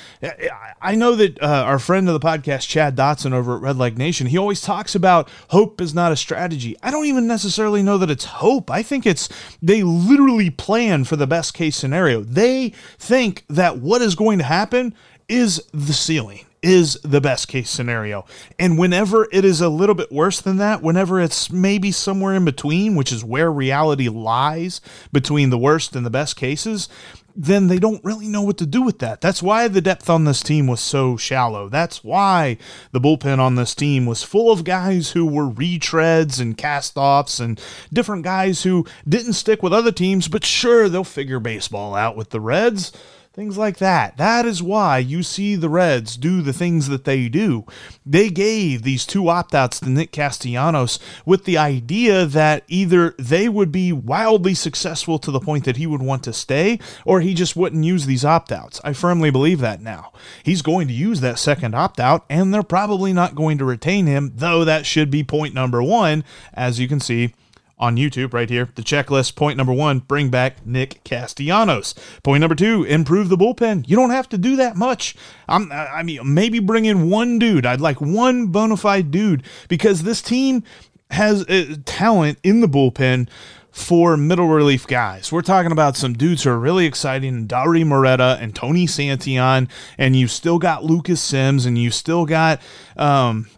I 0.80 0.96
know 0.96 1.14
that 1.14 1.40
uh, 1.40 1.46
our 1.46 1.78
friend 1.78 2.08
of 2.08 2.20
the 2.20 2.26
podcast, 2.26 2.68
Chad 2.68 2.96
Dotson 2.96 3.32
over 3.32 3.56
at 3.56 3.62
Redleg 3.62 3.96
Nation, 3.96 4.26
he 4.26 4.38
always 4.38 4.60
talks 4.60 4.94
about 4.94 5.28
hope 5.50 5.80
is 5.80 5.94
not 5.94 6.12
a 6.12 6.16
strategy. 6.16 6.76
I 6.82 6.90
don't 6.90 7.06
even 7.06 7.26
necessarily 7.28 7.82
know 7.82 7.96
that 7.98 8.10
it's 8.10 8.24
hope. 8.24 8.70
I 8.70 8.82
think 8.82 9.06
it's 9.06 9.28
they 9.62 9.82
literally 9.82 10.50
plan 10.50 11.04
for 11.04 11.16
the 11.16 11.26
best 11.26 11.54
case 11.54 11.76
scenario. 11.76 12.22
They 12.22 12.70
think 12.98 13.44
that 13.48 13.78
what 13.78 14.02
is 14.02 14.14
going 14.14 14.38
to 14.38 14.44
happen 14.44 14.94
is 15.28 15.62
the 15.72 15.92
ceiling 15.92 16.46
is 16.66 16.98
the 17.04 17.20
best 17.20 17.46
case 17.46 17.70
scenario. 17.70 18.26
And 18.58 18.76
whenever 18.76 19.28
it 19.30 19.44
is 19.44 19.60
a 19.60 19.68
little 19.68 19.94
bit 19.94 20.10
worse 20.10 20.40
than 20.40 20.56
that, 20.56 20.82
whenever 20.82 21.20
it's 21.20 21.50
maybe 21.50 21.92
somewhere 21.92 22.34
in 22.34 22.44
between, 22.44 22.96
which 22.96 23.12
is 23.12 23.24
where 23.24 23.52
reality 23.52 24.08
lies 24.08 24.80
between 25.12 25.50
the 25.50 25.58
worst 25.58 25.94
and 25.94 26.04
the 26.04 26.10
best 26.10 26.34
cases, 26.34 26.88
then 27.36 27.68
they 27.68 27.78
don't 27.78 28.02
really 28.02 28.26
know 28.26 28.42
what 28.42 28.56
to 28.58 28.66
do 28.66 28.82
with 28.82 28.98
that. 28.98 29.20
That's 29.20 29.42
why 29.42 29.68
the 29.68 29.80
depth 29.80 30.10
on 30.10 30.24
this 30.24 30.42
team 30.42 30.66
was 30.66 30.80
so 30.80 31.16
shallow. 31.16 31.68
That's 31.68 32.02
why 32.02 32.56
the 32.90 33.00
bullpen 33.00 33.38
on 33.38 33.54
this 33.54 33.74
team 33.74 34.04
was 34.04 34.24
full 34.24 34.50
of 34.50 34.64
guys 34.64 35.12
who 35.12 35.24
were 35.24 35.48
retreads 35.48 36.40
and 36.40 36.56
cast 36.56 36.96
offs 36.96 37.38
and 37.38 37.60
different 37.92 38.24
guys 38.24 38.64
who 38.64 38.86
didn't 39.08 39.34
stick 39.34 39.62
with 39.62 39.72
other 39.72 39.92
teams, 39.92 40.26
but 40.26 40.44
sure, 40.44 40.88
they'll 40.88 41.04
figure 41.04 41.38
baseball 41.38 41.94
out 41.94 42.16
with 42.16 42.30
the 42.30 42.40
Reds. 42.40 42.90
Things 43.36 43.58
like 43.58 43.76
that. 43.76 44.16
That 44.16 44.46
is 44.46 44.62
why 44.62 44.96
you 44.96 45.22
see 45.22 45.56
the 45.56 45.68
Reds 45.68 46.16
do 46.16 46.40
the 46.40 46.54
things 46.54 46.88
that 46.88 47.04
they 47.04 47.28
do. 47.28 47.66
They 48.06 48.30
gave 48.30 48.82
these 48.82 49.04
two 49.04 49.28
opt 49.28 49.54
outs 49.54 49.78
to 49.80 49.90
Nick 49.90 50.10
Castellanos 50.10 50.98
with 51.26 51.44
the 51.44 51.58
idea 51.58 52.24
that 52.24 52.64
either 52.66 53.14
they 53.18 53.50
would 53.50 53.70
be 53.70 53.92
wildly 53.92 54.54
successful 54.54 55.18
to 55.18 55.30
the 55.30 55.38
point 55.38 55.66
that 55.66 55.76
he 55.76 55.86
would 55.86 56.00
want 56.00 56.24
to 56.24 56.32
stay, 56.32 56.78
or 57.04 57.20
he 57.20 57.34
just 57.34 57.56
wouldn't 57.56 57.84
use 57.84 58.06
these 58.06 58.24
opt 58.24 58.50
outs. 58.50 58.80
I 58.82 58.94
firmly 58.94 59.30
believe 59.30 59.60
that 59.60 59.82
now. 59.82 60.12
He's 60.42 60.62
going 60.62 60.88
to 60.88 60.94
use 60.94 61.20
that 61.20 61.38
second 61.38 61.74
opt 61.74 62.00
out, 62.00 62.24
and 62.30 62.54
they're 62.54 62.62
probably 62.62 63.12
not 63.12 63.34
going 63.34 63.58
to 63.58 63.66
retain 63.66 64.06
him, 64.06 64.32
though 64.36 64.64
that 64.64 64.86
should 64.86 65.10
be 65.10 65.22
point 65.22 65.52
number 65.52 65.82
one, 65.82 66.24
as 66.54 66.80
you 66.80 66.88
can 66.88 67.00
see 67.00 67.34
on 67.78 67.96
YouTube 67.96 68.32
right 68.32 68.48
here. 68.48 68.70
The 68.74 68.82
checklist 68.82 69.36
point 69.36 69.56
number 69.56 69.72
one 69.72 70.00
bring 70.00 70.30
back 70.30 70.64
Nick 70.66 71.02
Castellanos. 71.04 71.94
Point 72.22 72.40
number 72.40 72.54
two 72.54 72.84
improve 72.84 73.28
the 73.28 73.36
bullpen. 73.36 73.88
You 73.88 73.96
don't 73.96 74.10
have 74.10 74.28
to 74.30 74.38
do 74.38 74.56
that 74.56 74.76
much. 74.76 75.14
I'm, 75.48 75.70
I 75.72 76.02
mean, 76.02 76.20
maybe 76.34 76.58
bring 76.58 76.84
in 76.84 77.10
one 77.10 77.38
dude. 77.38 77.66
I'd 77.66 77.80
like 77.80 78.00
one 78.00 78.48
bona 78.48 78.76
fide 78.76 79.10
dude 79.10 79.42
because 79.68 80.02
this 80.02 80.22
team 80.22 80.64
has 81.10 81.44
uh, 81.46 81.76
talent 81.84 82.38
in 82.42 82.60
the 82.60 82.68
bullpen 82.68 83.28
for 83.70 84.16
middle 84.16 84.48
relief 84.48 84.86
guys. 84.86 85.30
We're 85.30 85.42
talking 85.42 85.70
about 85.70 85.98
some 85.98 86.14
dudes 86.14 86.44
who 86.44 86.50
are 86.50 86.58
really 86.58 86.86
exciting, 86.86 87.46
Dauri 87.46 87.84
Moreta 87.84 88.38
and 88.40 88.54
Tony 88.54 88.86
Santillan, 88.86 89.68
and 89.98 90.16
you've 90.16 90.30
still 90.30 90.58
got 90.58 90.84
Lucas 90.84 91.20
Sims, 91.20 91.66
and 91.66 91.76
you 91.76 91.90
still 91.90 92.24
got 92.24 92.62
um, 92.96 93.50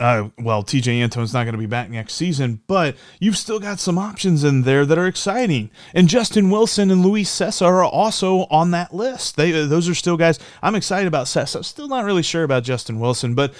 uh, 0.00 0.28
well, 0.38 0.62
Tejay 0.62 1.02
Antone's 1.02 1.32
not 1.32 1.42
going 1.42 1.54
to 1.54 1.58
be 1.58 1.66
back 1.66 1.90
next 1.90 2.14
season, 2.14 2.60
but 2.68 2.96
you've 3.18 3.36
still 3.36 3.58
got 3.58 3.80
some 3.80 3.98
options 3.98 4.44
in 4.44 4.62
there 4.62 4.86
that 4.86 4.96
are 4.96 5.08
exciting. 5.08 5.70
And 5.92 6.08
Justin 6.08 6.50
Wilson 6.50 6.92
and 6.92 7.04
Luis 7.04 7.28
Cessa 7.28 7.66
are 7.66 7.82
also 7.82 8.46
on 8.48 8.70
that 8.70 8.94
list. 8.94 9.36
They 9.36 9.52
uh, 9.52 9.66
those 9.66 9.88
are 9.88 9.94
still 9.94 10.16
guys 10.16 10.38
I'm 10.62 10.76
excited 10.76 11.08
about. 11.08 11.26
Cessa, 11.26 11.64
still 11.64 11.88
not 11.88 12.04
really 12.04 12.22
sure 12.22 12.44
about 12.44 12.62
Justin 12.62 13.00
Wilson, 13.00 13.34
but 13.34 13.52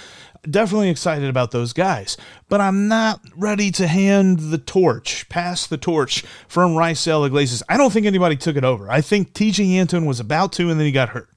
definitely 0.49 0.89
excited 0.89 1.27
about 1.27 1.51
those 1.51 1.73
guys. 1.73 2.15
But 2.47 2.61
I'm 2.61 2.87
not 2.87 3.19
ready 3.35 3.69
to 3.71 3.87
hand 3.87 4.39
the 4.39 4.57
torch, 4.57 5.27
pass 5.27 5.67
the 5.67 5.77
torch 5.77 6.21
from 6.47 6.75
Raisel 6.75 7.25
Iglesias. 7.27 7.63
I 7.67 7.75
don't 7.75 7.91
think 7.91 8.05
anybody 8.05 8.37
took 8.37 8.55
it 8.55 8.63
over. 8.63 8.89
I 8.89 9.01
think 9.01 9.33
Tejay 9.33 9.77
Antone 9.77 10.05
was 10.05 10.21
about 10.21 10.53
to, 10.53 10.69
and 10.69 10.79
then 10.79 10.85
he 10.85 10.93
got 10.93 11.09
hurt. 11.09 11.27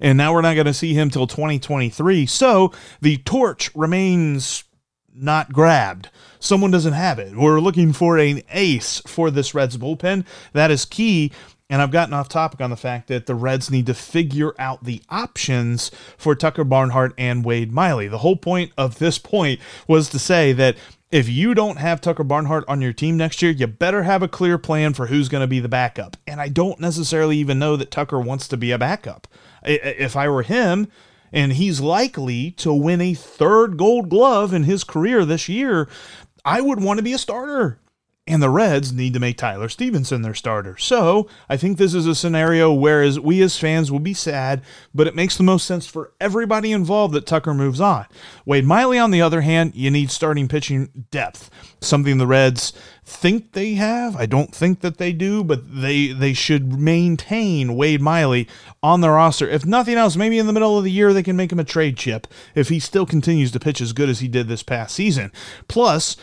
And 0.00 0.18
now 0.18 0.32
we're 0.32 0.42
not 0.42 0.54
going 0.54 0.66
to 0.66 0.74
see 0.74 0.94
him 0.94 1.10
till 1.10 1.26
2023. 1.26 2.26
So 2.26 2.72
the 3.00 3.18
torch 3.18 3.70
remains 3.74 4.64
not 5.12 5.52
grabbed. 5.52 6.08
Someone 6.38 6.70
doesn't 6.70 6.92
have 6.92 7.18
it. 7.18 7.36
We're 7.36 7.60
looking 7.60 7.92
for 7.92 8.18
an 8.18 8.42
ace 8.50 9.02
for 9.06 9.30
this 9.30 9.54
Reds 9.54 9.76
bullpen. 9.76 10.24
That 10.52 10.70
is 10.70 10.84
key 10.84 11.32
and 11.70 11.82
I've 11.82 11.90
gotten 11.90 12.14
off 12.14 12.28
topic 12.28 12.60
on 12.60 12.70
the 12.70 12.76
fact 12.76 13.08
that 13.08 13.26
the 13.26 13.34
Reds 13.34 13.70
need 13.70 13.86
to 13.86 13.94
figure 13.94 14.54
out 14.58 14.84
the 14.84 15.02
options 15.10 15.90
for 16.16 16.34
Tucker 16.34 16.64
Barnhart 16.64 17.12
and 17.18 17.44
Wade 17.44 17.72
Miley. 17.72 18.08
The 18.08 18.18
whole 18.18 18.36
point 18.36 18.72
of 18.78 18.98
this 18.98 19.18
point 19.18 19.60
was 19.86 20.08
to 20.10 20.18
say 20.18 20.54
that 20.54 20.76
if 21.10 21.28
you 21.28 21.54
don't 21.54 21.76
have 21.76 22.00
Tucker 22.00 22.24
Barnhart 22.24 22.64
on 22.68 22.80
your 22.80 22.94
team 22.94 23.18
next 23.18 23.42
year, 23.42 23.52
you 23.52 23.66
better 23.66 24.02
have 24.02 24.22
a 24.22 24.28
clear 24.28 24.56
plan 24.56 24.94
for 24.94 25.06
who's 25.06 25.28
going 25.28 25.42
to 25.42 25.46
be 25.46 25.60
the 25.60 25.68
backup. 25.68 26.16
And 26.26 26.40
I 26.40 26.48
don't 26.48 26.80
necessarily 26.80 27.36
even 27.36 27.58
know 27.58 27.76
that 27.76 27.90
Tucker 27.90 28.20
wants 28.20 28.48
to 28.48 28.56
be 28.56 28.72
a 28.72 28.78
backup. 28.78 29.28
If 29.64 30.16
I 30.16 30.28
were 30.28 30.42
him, 30.42 30.88
and 31.32 31.52
he's 31.52 31.80
likely 31.80 32.52
to 32.52 32.72
win 32.72 33.00
a 33.00 33.14
third 33.14 33.76
gold 33.76 34.08
glove 34.08 34.54
in 34.54 34.64
his 34.64 34.84
career 34.84 35.24
this 35.24 35.48
year, 35.48 35.88
I 36.44 36.60
would 36.60 36.82
want 36.82 36.98
to 36.98 37.04
be 37.04 37.12
a 37.12 37.18
starter 37.18 37.80
and 38.28 38.42
the 38.42 38.50
Reds 38.50 38.92
need 38.92 39.14
to 39.14 39.20
make 39.20 39.38
Tyler 39.38 39.68
Stephenson 39.68 40.22
their 40.22 40.34
starter. 40.34 40.76
So 40.76 41.28
I 41.48 41.56
think 41.56 41.78
this 41.78 41.94
is 41.94 42.06
a 42.06 42.14
scenario 42.14 42.72
where 42.72 43.10
we 43.20 43.40
as 43.40 43.58
fans 43.58 43.90
will 43.90 44.00
be 44.00 44.14
sad, 44.14 44.60
but 44.94 45.06
it 45.06 45.14
makes 45.14 45.36
the 45.36 45.42
most 45.42 45.66
sense 45.66 45.86
for 45.86 46.12
everybody 46.20 46.70
involved 46.70 47.14
that 47.14 47.26
Tucker 47.26 47.54
moves 47.54 47.80
on. 47.80 48.06
Wade 48.44 48.66
Miley, 48.66 48.98
on 48.98 49.10
the 49.10 49.22
other 49.22 49.40
hand, 49.40 49.74
you 49.74 49.90
need 49.90 50.10
starting 50.10 50.46
pitching 50.46 51.06
depth, 51.10 51.50
something 51.80 52.18
the 52.18 52.26
Reds 52.26 52.74
think 53.08 53.52
they 53.52 53.74
have. 53.74 54.14
I 54.16 54.26
don't 54.26 54.54
think 54.54 54.80
that 54.80 54.98
they 54.98 55.12
do, 55.12 55.42
but 55.42 55.80
they 55.80 56.08
they 56.08 56.32
should 56.34 56.78
maintain 56.78 57.74
Wade 57.74 58.00
Miley 58.00 58.46
on 58.82 59.00
the 59.00 59.10
roster. 59.10 59.48
If 59.48 59.64
nothing 59.64 59.96
else, 59.96 60.14
maybe 60.14 60.38
in 60.38 60.46
the 60.46 60.52
middle 60.52 60.76
of 60.76 60.84
the 60.84 60.90
year 60.90 61.12
they 61.12 61.22
can 61.22 61.36
make 61.36 61.50
him 61.50 61.58
a 61.58 61.64
trade 61.64 61.96
chip 61.96 62.26
if 62.54 62.68
he 62.68 62.78
still 62.78 63.06
continues 63.06 63.50
to 63.52 63.60
pitch 63.60 63.80
as 63.80 63.92
good 63.92 64.08
as 64.08 64.20
he 64.20 64.28
did 64.28 64.46
this 64.46 64.62
past 64.62 64.94
season. 64.94 65.32
Plus 65.66 66.16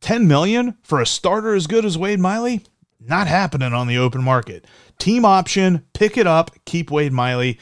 10 0.00 0.26
million 0.26 0.76
for 0.82 1.00
a 1.00 1.06
starter 1.06 1.54
as 1.54 1.66
good 1.66 1.84
as 1.84 1.96
Wade 1.96 2.20
Miley? 2.20 2.64
Not 3.00 3.26
happening 3.26 3.72
on 3.72 3.86
the 3.86 3.98
open 3.98 4.22
market. 4.22 4.64
Team 4.98 5.24
option, 5.24 5.84
pick 5.92 6.16
it 6.16 6.26
up, 6.26 6.52
keep 6.64 6.90
Wade 6.90 7.12
Miley. 7.12 7.58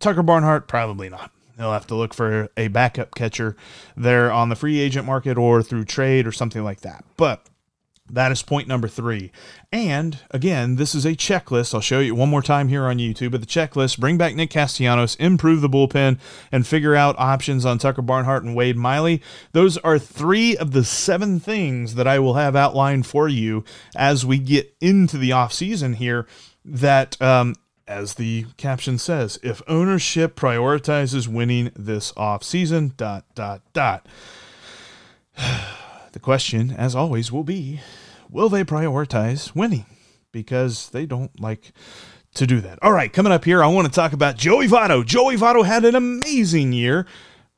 Tucker 0.00 0.22
Barnhart, 0.22 0.68
probably 0.68 1.08
not. 1.08 1.30
He'll 1.56 1.72
have 1.72 1.86
to 1.88 1.94
look 1.94 2.14
for 2.14 2.48
a 2.56 2.68
backup 2.68 3.14
catcher 3.14 3.56
there 3.96 4.30
on 4.30 4.48
the 4.48 4.56
free 4.56 4.78
agent 4.78 5.06
market 5.06 5.36
or 5.36 5.62
through 5.62 5.86
trade 5.86 6.26
or 6.26 6.32
something 6.32 6.62
like 6.62 6.82
that. 6.82 7.04
But 7.16 7.46
that 8.10 8.32
is 8.32 8.42
point 8.42 8.68
number 8.68 8.88
three. 8.88 9.30
And 9.70 10.18
again, 10.30 10.76
this 10.76 10.94
is 10.94 11.04
a 11.04 11.14
checklist. 11.14 11.74
I'll 11.74 11.80
show 11.80 12.00
you 12.00 12.14
one 12.14 12.30
more 12.30 12.42
time 12.42 12.68
here 12.68 12.86
on 12.86 12.98
YouTube. 12.98 13.32
But 13.32 13.40
the 13.40 13.46
checklist 13.46 13.98
bring 13.98 14.16
back 14.16 14.34
Nick 14.34 14.50
Castellanos, 14.50 15.14
improve 15.16 15.60
the 15.60 15.68
bullpen, 15.68 16.18
and 16.50 16.66
figure 16.66 16.94
out 16.94 17.18
options 17.18 17.66
on 17.66 17.78
Tucker 17.78 18.02
Barnhart 18.02 18.44
and 18.44 18.56
Wade 18.56 18.76
Miley. 18.76 19.22
Those 19.52 19.76
are 19.78 19.98
three 19.98 20.56
of 20.56 20.72
the 20.72 20.84
seven 20.84 21.38
things 21.38 21.94
that 21.96 22.06
I 22.06 22.18
will 22.18 22.34
have 22.34 22.56
outlined 22.56 23.06
for 23.06 23.28
you 23.28 23.64
as 23.94 24.24
we 24.24 24.38
get 24.38 24.74
into 24.80 25.18
the 25.18 25.30
offseason 25.30 25.96
here. 25.96 26.26
That, 26.64 27.20
um, 27.22 27.54
as 27.86 28.14
the 28.14 28.46
caption 28.56 28.98
says, 28.98 29.38
if 29.42 29.62
ownership 29.66 30.36
prioritizes 30.36 31.28
winning 31.28 31.72
this 31.74 32.12
offseason, 32.12 32.96
dot, 32.96 33.24
dot, 33.34 33.62
dot. 33.72 34.06
The 36.12 36.18
question, 36.18 36.70
as 36.70 36.94
always, 36.94 37.30
will 37.30 37.44
be 37.44 37.80
will 38.30 38.48
they 38.48 38.64
prioritize 38.64 39.54
winning? 39.54 39.86
Because 40.32 40.90
they 40.90 41.06
don't 41.06 41.38
like 41.40 41.72
to 42.34 42.46
do 42.46 42.60
that. 42.60 42.78
All 42.82 42.92
right, 42.92 43.12
coming 43.12 43.32
up 43.32 43.44
here, 43.44 43.62
I 43.62 43.66
want 43.66 43.86
to 43.86 43.92
talk 43.92 44.12
about 44.12 44.36
Joey 44.36 44.66
Votto. 44.68 45.04
Joey 45.04 45.36
Votto 45.36 45.64
had 45.64 45.84
an 45.84 45.94
amazing 45.94 46.72
year. 46.72 47.06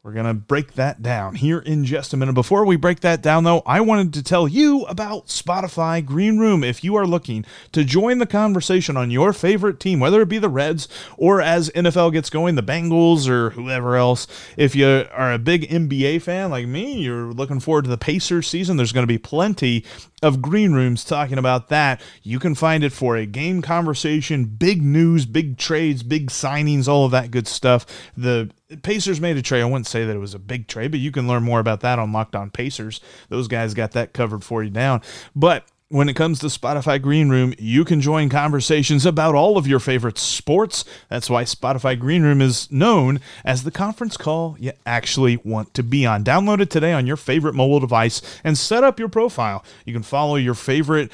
We're 0.02 0.14
going 0.14 0.24
to 0.24 0.32
break 0.32 0.76
that 0.76 1.02
down 1.02 1.34
here 1.34 1.58
in 1.58 1.84
just 1.84 2.14
a 2.14 2.16
minute. 2.16 2.32
Before 2.32 2.64
we 2.64 2.76
break 2.76 3.00
that 3.00 3.20
down, 3.20 3.44
though, 3.44 3.62
I 3.66 3.82
wanted 3.82 4.14
to 4.14 4.22
tell 4.22 4.48
you 4.48 4.84
about 4.84 5.26
Spotify 5.26 6.02
Green 6.02 6.38
Room. 6.38 6.64
If 6.64 6.82
you 6.82 6.96
are 6.96 7.06
looking 7.06 7.44
to 7.72 7.84
join 7.84 8.16
the 8.16 8.24
conversation 8.24 8.96
on 8.96 9.10
your 9.10 9.34
favorite 9.34 9.78
team, 9.78 10.00
whether 10.00 10.22
it 10.22 10.30
be 10.30 10.38
the 10.38 10.48
Reds 10.48 10.88
or 11.18 11.42
as 11.42 11.68
NFL 11.72 12.12
gets 12.12 12.30
going, 12.30 12.54
the 12.54 12.62
Bengals 12.62 13.28
or 13.28 13.50
whoever 13.50 13.94
else, 13.94 14.26
if 14.56 14.74
you 14.74 15.06
are 15.12 15.34
a 15.34 15.38
big 15.38 15.68
NBA 15.68 16.22
fan 16.22 16.48
like 16.48 16.66
me, 16.66 16.94
you're 17.02 17.34
looking 17.34 17.60
forward 17.60 17.84
to 17.84 17.90
the 17.90 17.98
Pacers 17.98 18.48
season, 18.48 18.78
there's 18.78 18.92
going 18.92 19.06
to 19.06 19.06
be 19.06 19.18
plenty 19.18 19.84
of 20.22 20.40
green 20.40 20.72
rooms 20.72 21.04
talking 21.04 21.36
about 21.36 21.68
that. 21.68 22.00
You 22.22 22.38
can 22.38 22.54
find 22.54 22.84
it 22.84 22.94
for 22.94 23.18
a 23.18 23.26
game 23.26 23.60
conversation, 23.60 24.46
big 24.46 24.80
news, 24.80 25.26
big 25.26 25.58
trades, 25.58 26.02
big 26.02 26.30
signings, 26.30 26.88
all 26.88 27.04
of 27.04 27.10
that 27.10 27.30
good 27.30 27.46
stuff. 27.46 27.84
The 28.16 28.50
Pacers 28.82 29.20
made 29.20 29.36
a 29.36 29.42
trade. 29.42 29.62
I 29.62 29.64
wouldn't 29.64 29.86
say 29.86 30.04
that 30.04 30.14
it 30.14 30.20
was 30.20 30.34
a 30.34 30.38
big 30.38 30.66
trade, 30.66 30.90
but 30.90 31.00
you 31.00 31.10
can 31.10 31.26
learn 31.26 31.42
more 31.42 31.60
about 31.60 31.80
that 31.80 31.98
on 31.98 32.12
Locked 32.12 32.36
On 32.36 32.50
Pacers. 32.50 33.00
Those 33.28 33.48
guys 33.48 33.74
got 33.74 33.92
that 33.92 34.12
covered 34.12 34.44
for 34.44 34.62
you 34.62 34.70
down. 34.70 35.02
But 35.34 35.64
when 35.88 36.08
it 36.08 36.14
comes 36.14 36.38
to 36.38 36.46
Spotify 36.46 37.02
Green 37.02 37.30
Room, 37.30 37.52
you 37.58 37.84
can 37.84 38.00
join 38.00 38.28
conversations 38.28 39.04
about 39.04 39.34
all 39.34 39.58
of 39.58 39.66
your 39.66 39.80
favorite 39.80 40.18
sports. 40.18 40.84
That's 41.08 41.28
why 41.28 41.42
Spotify 41.42 41.98
Green 41.98 42.22
Room 42.22 42.40
is 42.40 42.70
known 42.70 43.18
as 43.44 43.64
the 43.64 43.72
conference 43.72 44.16
call 44.16 44.56
you 44.60 44.70
actually 44.86 45.38
want 45.38 45.74
to 45.74 45.82
be 45.82 46.06
on. 46.06 46.22
Download 46.22 46.60
it 46.60 46.70
today 46.70 46.92
on 46.92 47.08
your 47.08 47.16
favorite 47.16 47.56
mobile 47.56 47.80
device 47.80 48.22
and 48.44 48.56
set 48.56 48.84
up 48.84 49.00
your 49.00 49.08
profile. 49.08 49.64
You 49.84 49.92
can 49.92 50.04
follow 50.04 50.36
your 50.36 50.54
favorite 50.54 51.10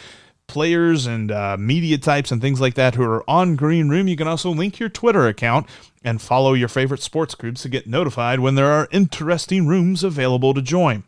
players 0.47 1.07
and 1.07 1.31
uh, 1.31 1.57
media 1.59 1.99
types 1.99 2.31
and 2.31 2.41
things 2.41 2.61
like 2.61 2.75
that 2.75 2.95
who 2.95 3.03
are 3.03 3.29
on 3.29 3.57
Green 3.57 3.89
Room. 3.89 4.09
You 4.09 4.17
can 4.17 4.29
also 4.29 4.51
link 4.51 4.79
your 4.79 4.89
Twitter 4.89 5.27
account 5.27 5.67
and 6.05 6.23
follow 6.23 6.55
your 6.55 6.69
favorite 6.69 7.03
sports 7.03 7.35
groups 7.35 7.63
to 7.63 7.69
get 7.69 7.87
notified 7.87 8.41
when 8.41 8.55
there 8.55 8.71
are 8.71 8.89
interesting 8.91 9.67
rooms 9.67 10.05
available 10.05 10.55
to 10.55 10.63
join. 10.63 11.05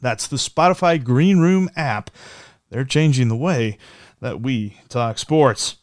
That's 0.00 0.26
the 0.26 0.36
Spotify 0.36 1.02
Green 1.02 1.38
Room 1.38 1.70
app. 1.74 2.10
They're 2.70 2.84
changing 2.84 3.28
the 3.28 3.36
way 3.36 3.78
that 4.20 4.40
we 4.40 4.78
talk 4.88 5.18
sports. 5.18 5.76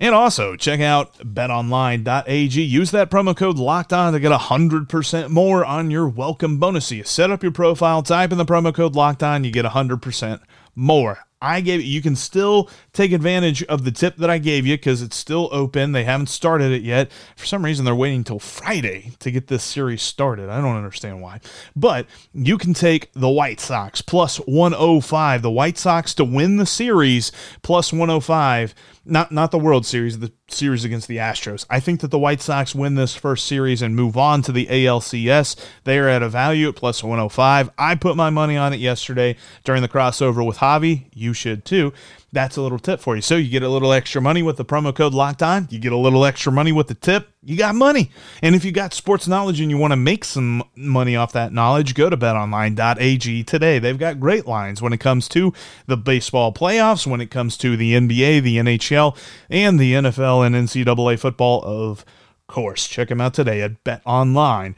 And 0.00 0.14
also, 0.14 0.54
check 0.54 0.80
out 0.80 1.18
betonline.ag. 1.18 2.62
Use 2.62 2.92
that 2.92 3.10
promo 3.10 3.36
code 3.36 3.58
locked 3.58 3.92
on 3.92 4.12
to 4.12 4.20
get 4.20 4.30
100% 4.30 5.28
more 5.28 5.64
on 5.64 5.90
your 5.90 6.08
welcome 6.08 6.58
bonus. 6.58 6.86
So 6.86 6.94
you 6.94 7.04
set 7.04 7.32
up 7.32 7.42
your 7.42 7.50
profile, 7.50 8.02
type 8.02 8.30
in 8.30 8.38
the 8.38 8.44
promo 8.44 8.72
code 8.72 8.94
locked 8.94 9.24
on, 9.24 9.42
you 9.42 9.50
get 9.50 9.64
100% 9.64 10.40
more. 10.76 11.18
I 11.40 11.60
gave 11.60 11.82
you 11.82 12.02
can 12.02 12.16
still 12.16 12.70
take 12.98 13.12
advantage 13.12 13.62
of 13.64 13.84
the 13.84 13.92
tip 13.92 14.16
that 14.16 14.28
I 14.28 14.38
gave 14.38 14.66
you 14.66 14.76
because 14.76 15.02
it's 15.02 15.16
still 15.16 15.48
open. 15.52 15.92
They 15.92 16.02
haven't 16.02 16.26
started 16.26 16.72
it 16.72 16.82
yet. 16.82 17.12
For 17.36 17.46
some 17.46 17.64
reason, 17.64 17.84
they're 17.84 17.94
waiting 17.94 18.18
until 18.18 18.40
Friday 18.40 19.12
to 19.20 19.30
get 19.30 19.46
this 19.46 19.62
series 19.62 20.02
started. 20.02 20.48
I 20.48 20.60
don't 20.60 20.76
understand 20.76 21.22
why. 21.22 21.40
But 21.76 22.06
you 22.34 22.58
can 22.58 22.74
take 22.74 23.12
the 23.12 23.28
White 23.28 23.60
Sox 23.60 24.02
plus 24.02 24.38
105, 24.38 25.42
the 25.42 25.50
White 25.50 25.78
Sox 25.78 26.12
to 26.14 26.24
win 26.24 26.56
the 26.56 26.66
series 26.66 27.30
plus 27.62 27.92
105 27.92 28.74
not 29.08 29.32
not 29.32 29.50
the 29.50 29.58
World 29.58 29.86
Series, 29.86 30.18
the 30.18 30.32
series 30.48 30.84
against 30.84 31.08
the 31.08 31.16
Astros. 31.16 31.64
I 31.70 31.80
think 31.80 32.00
that 32.00 32.10
the 32.10 32.18
White 32.18 32.42
Sox 32.42 32.74
win 32.74 32.94
this 32.94 33.14
first 33.14 33.46
series 33.46 33.80
and 33.82 33.96
move 33.96 34.16
on 34.16 34.42
to 34.42 34.52
the 34.52 34.66
ALCS. 34.66 35.56
They 35.84 35.98
are 35.98 36.08
at 36.08 36.22
a 36.22 36.28
value 36.28 36.68
at 36.68 36.76
plus 36.76 37.02
105. 37.02 37.70
I 37.78 37.94
put 37.94 38.16
my 38.16 38.30
money 38.30 38.56
on 38.56 38.72
it 38.72 38.80
yesterday 38.80 39.36
during 39.64 39.82
the 39.82 39.88
crossover 39.88 40.46
with 40.46 40.58
Javi. 40.58 41.06
You 41.14 41.32
should 41.32 41.64
too 41.64 41.92
that's 42.30 42.58
a 42.58 42.62
little 42.62 42.78
tip 42.78 43.00
for 43.00 43.16
you. 43.16 43.22
So 43.22 43.36
you 43.36 43.48
get 43.48 43.62
a 43.62 43.68
little 43.68 43.90
extra 43.92 44.20
money 44.20 44.42
with 44.42 44.58
the 44.58 44.64
promo 44.64 44.94
code 44.94 45.14
locked 45.14 45.42
on. 45.42 45.66
You 45.70 45.78
get 45.78 45.92
a 45.92 45.96
little 45.96 46.26
extra 46.26 46.52
money 46.52 46.72
with 46.72 46.88
the 46.88 46.94
tip. 46.94 47.30
You 47.42 47.56
got 47.56 47.74
money. 47.74 48.10
And 48.42 48.54
if 48.54 48.66
you 48.66 48.72
got 48.72 48.92
sports 48.92 49.26
knowledge 49.26 49.60
and 49.60 49.70
you 49.70 49.78
want 49.78 49.92
to 49.92 49.96
make 49.96 50.24
some 50.24 50.62
money 50.76 51.16
off 51.16 51.32
that 51.32 51.54
knowledge, 51.54 51.94
go 51.94 52.10
to 52.10 52.16
betonline.ag 52.18 53.44
today. 53.44 53.78
They've 53.78 53.98
got 53.98 54.20
great 54.20 54.46
lines 54.46 54.82
when 54.82 54.92
it 54.92 55.00
comes 55.00 55.26
to 55.30 55.54
the 55.86 55.96
baseball 55.96 56.52
playoffs, 56.52 57.06
when 57.06 57.22
it 57.22 57.30
comes 57.30 57.56
to 57.58 57.78
the 57.78 57.94
NBA, 57.94 58.42
the 58.42 58.58
NHL, 58.58 59.16
and 59.48 59.78
the 59.78 59.94
NFL 59.94 60.44
and 60.46 60.54
NCAA 60.54 61.18
football, 61.18 61.62
of 61.64 62.04
course. 62.46 62.86
Check 62.86 63.08
them 63.08 63.22
out 63.22 63.32
today 63.32 63.62
at 63.62 63.82
betonline.ag 63.84 64.76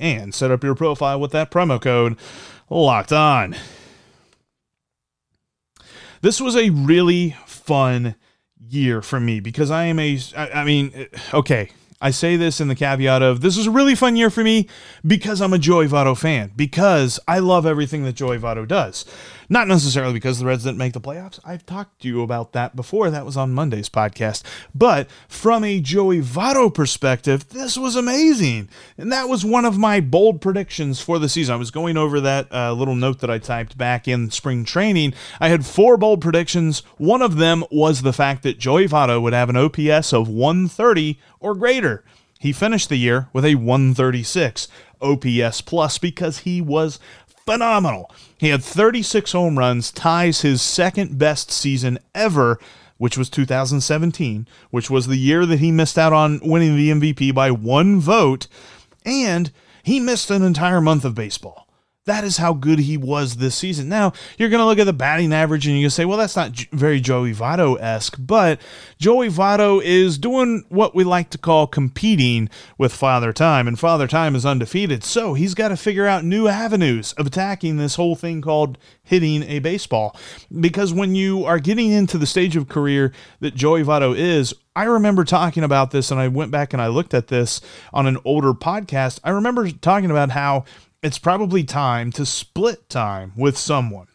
and 0.00 0.34
set 0.34 0.50
up 0.50 0.64
your 0.64 0.74
profile 0.74 1.20
with 1.20 1.32
that 1.32 1.50
promo 1.50 1.78
code 1.78 2.16
locked 2.70 3.12
on. 3.12 3.54
This 6.22 6.40
was 6.40 6.56
a 6.56 6.70
really 6.70 7.36
fun 7.46 8.14
year 8.68 9.02
for 9.02 9.18
me 9.20 9.40
because 9.40 9.70
I 9.70 9.84
am 9.84 9.98
a, 9.98 10.18
I, 10.36 10.50
I 10.50 10.64
mean, 10.64 11.08
okay, 11.34 11.70
I 12.00 12.10
say 12.10 12.36
this 12.36 12.60
in 12.60 12.68
the 12.68 12.74
caveat 12.74 13.22
of 13.22 13.40
this 13.40 13.56
was 13.56 13.66
a 13.66 13.70
really 13.70 13.94
fun 13.94 14.16
year 14.16 14.30
for 14.30 14.42
me 14.42 14.68
because 15.06 15.40
I'm 15.40 15.52
a 15.52 15.58
Joey 15.58 15.86
Votto 15.88 16.16
fan, 16.18 16.52
because 16.56 17.20
I 17.28 17.40
love 17.40 17.66
everything 17.66 18.04
that 18.04 18.14
Joey 18.14 18.38
Votto 18.38 18.66
does. 18.66 19.04
Not 19.48 19.68
necessarily 19.68 20.14
because 20.14 20.38
the 20.38 20.46
Reds 20.46 20.64
didn't 20.64 20.78
make 20.78 20.92
the 20.92 21.00
playoffs. 21.00 21.38
I've 21.44 21.66
talked 21.66 22.02
to 22.02 22.08
you 22.08 22.22
about 22.22 22.52
that 22.52 22.76
before. 22.76 23.10
That 23.10 23.26
was 23.26 23.36
on 23.36 23.52
Monday's 23.52 23.88
podcast. 23.88 24.42
But 24.74 25.08
from 25.28 25.64
a 25.64 25.80
Joey 25.80 26.20
Votto 26.20 26.72
perspective, 26.72 27.48
this 27.48 27.76
was 27.76 27.96
amazing. 27.96 28.68
And 28.96 29.12
that 29.12 29.28
was 29.28 29.44
one 29.44 29.64
of 29.64 29.78
my 29.78 30.00
bold 30.00 30.40
predictions 30.40 31.00
for 31.00 31.18
the 31.18 31.28
season. 31.28 31.54
I 31.54 31.58
was 31.58 31.70
going 31.70 31.96
over 31.96 32.20
that 32.20 32.52
uh, 32.52 32.72
little 32.72 32.96
note 32.96 33.20
that 33.20 33.30
I 33.30 33.38
typed 33.38 33.76
back 33.76 34.08
in 34.08 34.30
spring 34.30 34.64
training. 34.64 35.14
I 35.40 35.48
had 35.48 35.66
four 35.66 35.96
bold 35.96 36.20
predictions. 36.20 36.80
One 36.98 37.22
of 37.22 37.36
them 37.36 37.64
was 37.70 38.02
the 38.02 38.12
fact 38.12 38.42
that 38.42 38.58
Joey 38.58 38.88
Votto 38.88 39.20
would 39.20 39.32
have 39.32 39.48
an 39.48 39.56
OPS 39.56 40.12
of 40.12 40.28
130 40.28 41.18
or 41.40 41.54
greater. 41.54 42.04
He 42.38 42.52
finished 42.52 42.88
the 42.88 42.96
year 42.96 43.28
with 43.32 43.44
a 43.44 43.54
136 43.54 44.66
OPS 45.00 45.60
plus 45.60 45.98
because 45.98 46.38
he 46.38 46.60
was 46.60 46.98
phenomenal. 47.44 48.10
He 48.38 48.48
had 48.48 48.62
36 48.62 49.32
home 49.32 49.58
runs, 49.58 49.90
ties 49.90 50.40
his 50.40 50.62
second 50.62 51.18
best 51.18 51.50
season 51.50 51.98
ever, 52.14 52.58
which 52.98 53.18
was 53.18 53.28
2017, 53.30 54.46
which 54.70 54.90
was 54.90 55.06
the 55.06 55.16
year 55.16 55.44
that 55.46 55.58
he 55.58 55.72
missed 55.72 55.98
out 55.98 56.12
on 56.12 56.40
winning 56.42 56.76
the 56.76 56.90
MVP 56.90 57.34
by 57.34 57.50
one 57.50 58.00
vote, 58.00 58.46
and 59.04 59.50
he 59.82 59.98
missed 59.98 60.30
an 60.30 60.42
entire 60.42 60.80
month 60.80 61.04
of 61.04 61.14
baseball. 61.14 61.68
That 62.04 62.24
is 62.24 62.38
how 62.38 62.52
good 62.52 62.80
he 62.80 62.96
was 62.96 63.36
this 63.36 63.54
season. 63.54 63.88
Now, 63.88 64.12
you're 64.36 64.48
going 64.48 64.58
to 64.58 64.66
look 64.66 64.80
at 64.80 64.86
the 64.86 64.92
batting 64.92 65.32
average 65.32 65.66
and 65.66 65.76
you're 65.76 65.82
going 65.82 65.90
to 65.90 65.94
say, 65.94 66.04
well, 66.04 66.18
that's 66.18 66.34
not 66.34 66.56
very 66.72 67.00
Joey 67.00 67.32
Votto 67.32 67.80
esque, 67.80 68.16
but 68.18 68.60
Joey 68.98 69.28
Votto 69.28 69.80
is 69.80 70.18
doing 70.18 70.64
what 70.68 70.96
we 70.96 71.04
like 71.04 71.30
to 71.30 71.38
call 71.38 71.68
competing 71.68 72.48
with 72.76 72.92
Father 72.92 73.32
Time, 73.32 73.68
and 73.68 73.78
Father 73.78 74.08
Time 74.08 74.34
is 74.34 74.44
undefeated. 74.44 75.04
So 75.04 75.34
he's 75.34 75.54
got 75.54 75.68
to 75.68 75.76
figure 75.76 76.06
out 76.06 76.24
new 76.24 76.48
avenues 76.48 77.12
of 77.12 77.28
attacking 77.28 77.76
this 77.76 77.94
whole 77.94 78.16
thing 78.16 78.42
called 78.42 78.78
hitting 79.04 79.44
a 79.44 79.60
baseball. 79.60 80.16
Because 80.60 80.92
when 80.92 81.14
you 81.14 81.44
are 81.44 81.60
getting 81.60 81.92
into 81.92 82.18
the 82.18 82.26
stage 82.26 82.56
of 82.56 82.68
career 82.68 83.12
that 83.38 83.54
Joey 83.54 83.84
Votto 83.84 84.16
is, 84.16 84.52
I 84.74 84.84
remember 84.84 85.22
talking 85.22 85.62
about 85.62 85.92
this 85.92 86.10
and 86.10 86.18
I 86.18 86.26
went 86.26 86.50
back 86.50 86.72
and 86.72 86.82
I 86.82 86.88
looked 86.88 87.14
at 87.14 87.28
this 87.28 87.60
on 87.92 88.08
an 88.08 88.18
older 88.24 88.54
podcast. 88.54 89.20
I 89.22 89.30
remember 89.30 89.70
talking 89.70 90.10
about 90.10 90.30
how 90.30 90.64
it's 91.02 91.18
probably 91.18 91.64
time 91.64 92.12
to 92.12 92.24
split 92.24 92.88
time 92.88 93.32
with 93.36 93.58
someone. 93.58 94.06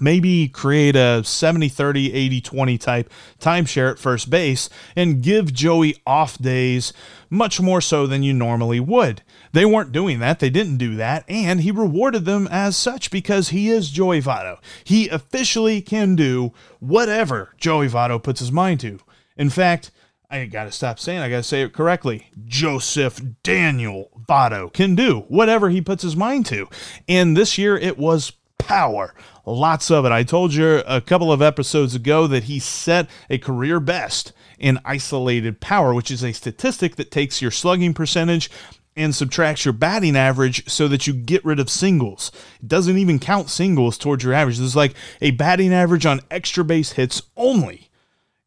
Maybe 0.00 0.48
create 0.48 0.94
a 0.94 1.24
70 1.24 1.68
30, 1.68 2.12
80 2.12 2.40
20 2.40 2.78
type 2.78 3.10
timeshare 3.40 3.90
at 3.90 3.98
first 3.98 4.30
base 4.30 4.68
and 4.94 5.22
give 5.22 5.52
Joey 5.52 5.96
off 6.06 6.38
days 6.38 6.92
much 7.30 7.60
more 7.60 7.80
so 7.80 8.06
than 8.06 8.22
you 8.22 8.32
normally 8.32 8.80
would. 8.80 9.22
They 9.52 9.64
weren't 9.64 9.92
doing 9.92 10.20
that. 10.20 10.38
They 10.38 10.50
didn't 10.50 10.76
do 10.76 10.94
that. 10.96 11.24
And 11.28 11.60
he 11.60 11.70
rewarded 11.70 12.24
them 12.24 12.48
as 12.48 12.76
such 12.76 13.10
because 13.10 13.48
he 13.48 13.70
is 13.70 13.90
Joey 13.90 14.22
Votto. 14.22 14.58
He 14.84 15.08
officially 15.08 15.80
can 15.80 16.14
do 16.14 16.52
whatever 16.78 17.54
Joey 17.58 17.88
Votto 17.88 18.22
puts 18.22 18.40
his 18.40 18.52
mind 18.52 18.80
to. 18.80 19.00
In 19.36 19.50
fact, 19.50 19.90
I 20.30 20.44
gotta 20.44 20.72
stop 20.72 20.98
saying, 20.98 21.20
I 21.20 21.30
gotta 21.30 21.42
say 21.42 21.62
it 21.62 21.72
correctly. 21.72 22.30
Joseph 22.44 23.18
Daniel 23.42 24.10
Votto 24.28 24.70
can 24.70 24.94
do 24.94 25.20
whatever 25.28 25.70
he 25.70 25.80
puts 25.80 26.02
his 26.02 26.16
mind 26.16 26.44
to. 26.46 26.68
And 27.08 27.34
this 27.34 27.56
year 27.56 27.78
it 27.78 27.96
was 27.96 28.32
power. 28.58 29.14
Lots 29.46 29.90
of 29.90 30.04
it. 30.04 30.12
I 30.12 30.24
told 30.24 30.52
you 30.52 30.82
a 30.86 31.00
couple 31.00 31.32
of 31.32 31.40
episodes 31.40 31.94
ago 31.94 32.26
that 32.26 32.44
he 32.44 32.58
set 32.58 33.08
a 33.30 33.38
career 33.38 33.80
best 33.80 34.34
in 34.58 34.78
isolated 34.84 35.62
power, 35.62 35.94
which 35.94 36.10
is 36.10 36.22
a 36.22 36.32
statistic 36.32 36.96
that 36.96 37.10
takes 37.10 37.40
your 37.40 37.50
slugging 37.50 37.94
percentage 37.94 38.50
and 38.94 39.14
subtracts 39.14 39.64
your 39.64 39.72
batting 39.72 40.16
average 40.16 40.68
so 40.68 40.88
that 40.88 41.06
you 41.06 41.14
get 41.14 41.42
rid 41.42 41.58
of 41.58 41.70
singles. 41.70 42.30
It 42.60 42.68
doesn't 42.68 42.98
even 42.98 43.18
count 43.18 43.48
singles 43.48 43.96
towards 43.96 44.24
your 44.24 44.34
average. 44.34 44.60
Is 44.60 44.76
like 44.76 44.94
a 45.22 45.30
batting 45.30 45.72
average 45.72 46.04
on 46.04 46.20
extra 46.30 46.64
base 46.64 46.92
hits 46.92 47.22
only. 47.34 47.88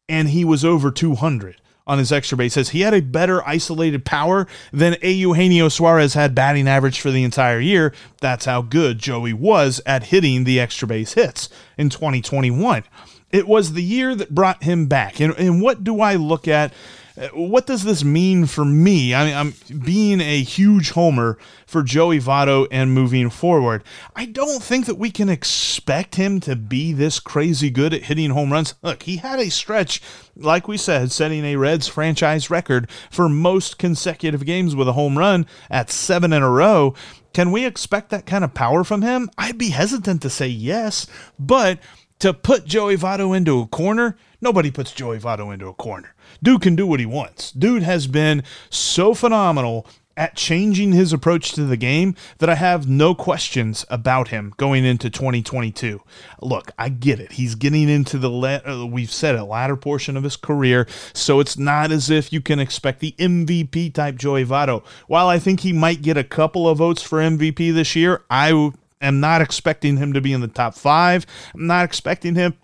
And 0.08 0.28
he 0.28 0.44
was 0.44 0.64
over 0.64 0.92
200 0.92 1.56
on 1.86 1.98
his 1.98 2.12
extra 2.12 2.36
base 2.36 2.54
says 2.54 2.70
he 2.70 2.82
had 2.82 2.94
a 2.94 3.00
better 3.00 3.46
isolated 3.46 4.04
power 4.04 4.46
than 4.72 4.96
A. 5.02 5.10
Eugenio 5.10 5.68
Suarez 5.68 6.14
had 6.14 6.34
batting 6.34 6.68
average 6.68 7.00
for 7.00 7.10
the 7.10 7.24
entire 7.24 7.60
year. 7.60 7.92
That's 8.20 8.44
how 8.44 8.62
good 8.62 8.98
Joey 8.98 9.32
was 9.32 9.80
at 9.84 10.04
hitting 10.04 10.44
the 10.44 10.60
extra 10.60 10.86
base 10.86 11.14
hits 11.14 11.48
in 11.76 11.90
2021. 11.90 12.84
It 13.30 13.48
was 13.48 13.72
the 13.72 13.82
year 13.82 14.14
that 14.14 14.34
brought 14.34 14.62
him 14.62 14.86
back. 14.86 15.20
And, 15.20 15.34
and 15.38 15.62
what 15.62 15.82
do 15.82 16.00
I 16.00 16.16
look 16.16 16.46
at? 16.46 16.72
Uh, 17.16 17.28
what 17.28 17.66
does 17.66 17.84
this 17.84 18.02
mean 18.04 18.46
for 18.46 18.64
me? 18.64 19.14
I 19.14 19.24
mean, 19.24 19.34
I'm 19.34 19.80
being 19.80 20.20
a 20.20 20.42
huge 20.42 20.90
homer 20.90 21.38
for 21.66 21.82
Joey 21.82 22.18
Votto 22.20 22.66
and 22.70 22.92
moving 22.92 23.30
forward. 23.30 23.84
I 24.16 24.26
don't 24.26 24.62
think 24.62 24.86
that 24.86 24.98
we 24.98 25.10
can 25.10 25.28
expect 25.28 26.14
him 26.14 26.40
to 26.40 26.56
be 26.56 26.92
this 26.92 27.20
crazy 27.20 27.70
good 27.70 27.92
at 27.92 28.04
hitting 28.04 28.30
home 28.30 28.52
runs. 28.52 28.74
Look, 28.82 29.02
he 29.02 29.16
had 29.16 29.38
a 29.38 29.50
stretch, 29.50 30.00
like 30.36 30.68
we 30.68 30.76
said, 30.76 31.12
setting 31.12 31.44
a 31.44 31.56
Reds 31.56 31.88
franchise 31.88 32.50
record 32.50 32.90
for 33.10 33.28
most 33.28 33.78
consecutive 33.78 34.46
games 34.46 34.74
with 34.74 34.88
a 34.88 34.92
home 34.92 35.18
run 35.18 35.46
at 35.70 35.90
seven 35.90 36.32
in 36.32 36.42
a 36.42 36.50
row. 36.50 36.94
Can 37.32 37.50
we 37.50 37.64
expect 37.64 38.10
that 38.10 38.26
kind 38.26 38.44
of 38.44 38.52
power 38.52 38.84
from 38.84 39.02
him? 39.02 39.30
I'd 39.38 39.56
be 39.56 39.70
hesitant 39.70 40.20
to 40.22 40.30
say 40.30 40.48
yes, 40.48 41.06
but 41.38 41.78
to 42.22 42.32
put 42.32 42.64
Joey 42.64 42.96
Votto 42.96 43.36
into 43.36 43.58
a 43.60 43.66
corner, 43.66 44.16
nobody 44.40 44.70
puts 44.70 44.92
Joey 44.92 45.18
Votto 45.18 45.52
into 45.52 45.66
a 45.66 45.74
corner. 45.74 46.14
Dude 46.40 46.62
can 46.62 46.76
do 46.76 46.86
what 46.86 47.00
he 47.00 47.06
wants. 47.06 47.50
Dude 47.50 47.82
has 47.82 48.06
been 48.06 48.44
so 48.70 49.12
phenomenal 49.12 49.88
at 50.16 50.36
changing 50.36 50.92
his 50.92 51.12
approach 51.12 51.50
to 51.50 51.64
the 51.64 51.76
game 51.76 52.14
that 52.38 52.48
I 52.48 52.54
have 52.54 52.88
no 52.88 53.12
questions 53.12 53.84
about 53.90 54.28
him 54.28 54.54
going 54.56 54.84
into 54.84 55.10
2022. 55.10 56.00
Look, 56.40 56.70
I 56.78 56.90
get 56.90 57.18
it. 57.18 57.32
He's 57.32 57.56
getting 57.56 57.88
into 57.88 58.18
the 58.18 58.30
uh, 58.30 58.86
we've 58.86 59.10
said 59.10 59.34
a 59.34 59.44
latter 59.44 59.74
portion 59.74 60.16
of 60.16 60.22
his 60.22 60.36
career, 60.36 60.86
so 61.12 61.40
it's 61.40 61.58
not 61.58 61.90
as 61.90 62.08
if 62.08 62.32
you 62.32 62.40
can 62.40 62.60
expect 62.60 63.00
the 63.00 63.16
MVP 63.18 63.94
type 63.94 64.14
Joey 64.14 64.44
Votto. 64.44 64.84
While 65.08 65.26
I 65.26 65.40
think 65.40 65.60
he 65.60 65.72
might 65.72 66.02
get 66.02 66.16
a 66.16 66.22
couple 66.22 66.68
of 66.68 66.78
votes 66.78 67.02
for 67.02 67.18
MVP 67.18 67.74
this 67.74 67.96
year, 67.96 68.22
I 68.30 68.70
am 69.02 69.20
not 69.20 69.42
expecting 69.42 69.96
him 69.96 70.12
to 70.12 70.20
be 70.20 70.32
in 70.32 70.40
the 70.40 70.48
top 70.48 70.74
five. 70.74 71.26
I'm 71.54 71.66
not 71.66 71.84
expecting 71.84 72.34
him 72.34 72.54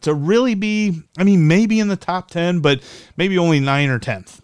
to 0.00 0.14
really 0.14 0.54
be, 0.54 1.02
I 1.18 1.24
mean, 1.24 1.46
maybe 1.46 1.80
in 1.80 1.88
the 1.88 1.96
top 1.96 2.30
10, 2.30 2.60
but 2.60 2.82
maybe 3.16 3.38
only 3.38 3.60
9 3.60 3.88
or 3.88 3.98
10th. 3.98 4.40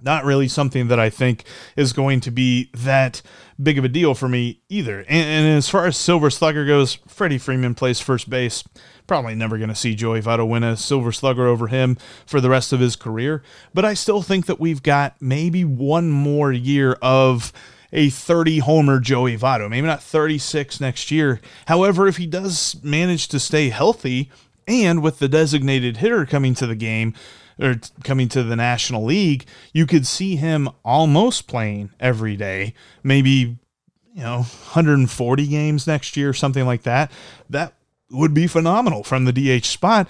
Not 0.00 0.24
really 0.24 0.46
something 0.46 0.88
that 0.88 1.00
I 1.00 1.10
think 1.10 1.44
is 1.76 1.92
going 1.92 2.20
to 2.20 2.30
be 2.30 2.70
that 2.72 3.20
big 3.60 3.78
of 3.78 3.84
a 3.84 3.88
deal 3.88 4.14
for 4.14 4.28
me 4.28 4.62
either. 4.68 5.00
And, 5.00 5.08
and 5.08 5.58
as 5.58 5.68
far 5.68 5.86
as 5.86 5.96
Silver 5.96 6.30
Slugger 6.30 6.64
goes, 6.64 6.94
Freddie 7.08 7.38
Freeman 7.38 7.74
plays 7.74 7.98
first 7.98 8.30
base. 8.30 8.62
Probably 9.08 9.34
never 9.34 9.58
going 9.58 9.70
to 9.70 9.74
see 9.74 9.96
Joey 9.96 10.22
Votto 10.22 10.48
win 10.48 10.62
a 10.62 10.76
Silver 10.76 11.10
Slugger 11.10 11.48
over 11.48 11.66
him 11.66 11.98
for 12.26 12.40
the 12.40 12.50
rest 12.50 12.72
of 12.72 12.78
his 12.78 12.94
career. 12.94 13.42
But 13.74 13.84
I 13.84 13.94
still 13.94 14.22
think 14.22 14.46
that 14.46 14.60
we've 14.60 14.84
got 14.84 15.20
maybe 15.20 15.64
one 15.64 16.10
more 16.10 16.52
year 16.52 16.92
of 17.02 17.52
a 17.92 18.10
30 18.10 18.58
homer 18.58 19.00
Joey 19.00 19.36
Votto. 19.36 19.68
Maybe 19.68 19.86
not 19.86 20.02
36 20.02 20.80
next 20.80 21.10
year. 21.10 21.40
However, 21.66 22.06
if 22.06 22.16
he 22.16 22.26
does 22.26 22.76
manage 22.82 23.28
to 23.28 23.40
stay 23.40 23.70
healthy 23.70 24.30
and 24.66 25.02
with 25.02 25.18
the 25.18 25.28
designated 25.28 25.98
hitter 25.98 26.26
coming 26.26 26.54
to 26.54 26.66
the 26.66 26.74
game 26.74 27.14
or 27.60 27.76
coming 28.04 28.28
to 28.28 28.42
the 28.42 28.56
National 28.56 29.04
League, 29.04 29.46
you 29.72 29.86
could 29.86 30.06
see 30.06 30.36
him 30.36 30.68
almost 30.84 31.48
playing 31.48 31.90
every 31.98 32.36
day. 32.36 32.74
Maybe 33.02 33.58
you 34.14 34.22
know 34.22 34.38
140 34.38 35.46
games 35.46 35.86
next 35.86 36.16
year, 36.16 36.32
something 36.32 36.66
like 36.66 36.82
that. 36.82 37.10
That 37.48 37.74
would 38.10 38.34
be 38.34 38.46
phenomenal 38.46 39.02
from 39.02 39.24
the 39.24 39.32
DH 39.32 39.64
spot. 39.64 40.08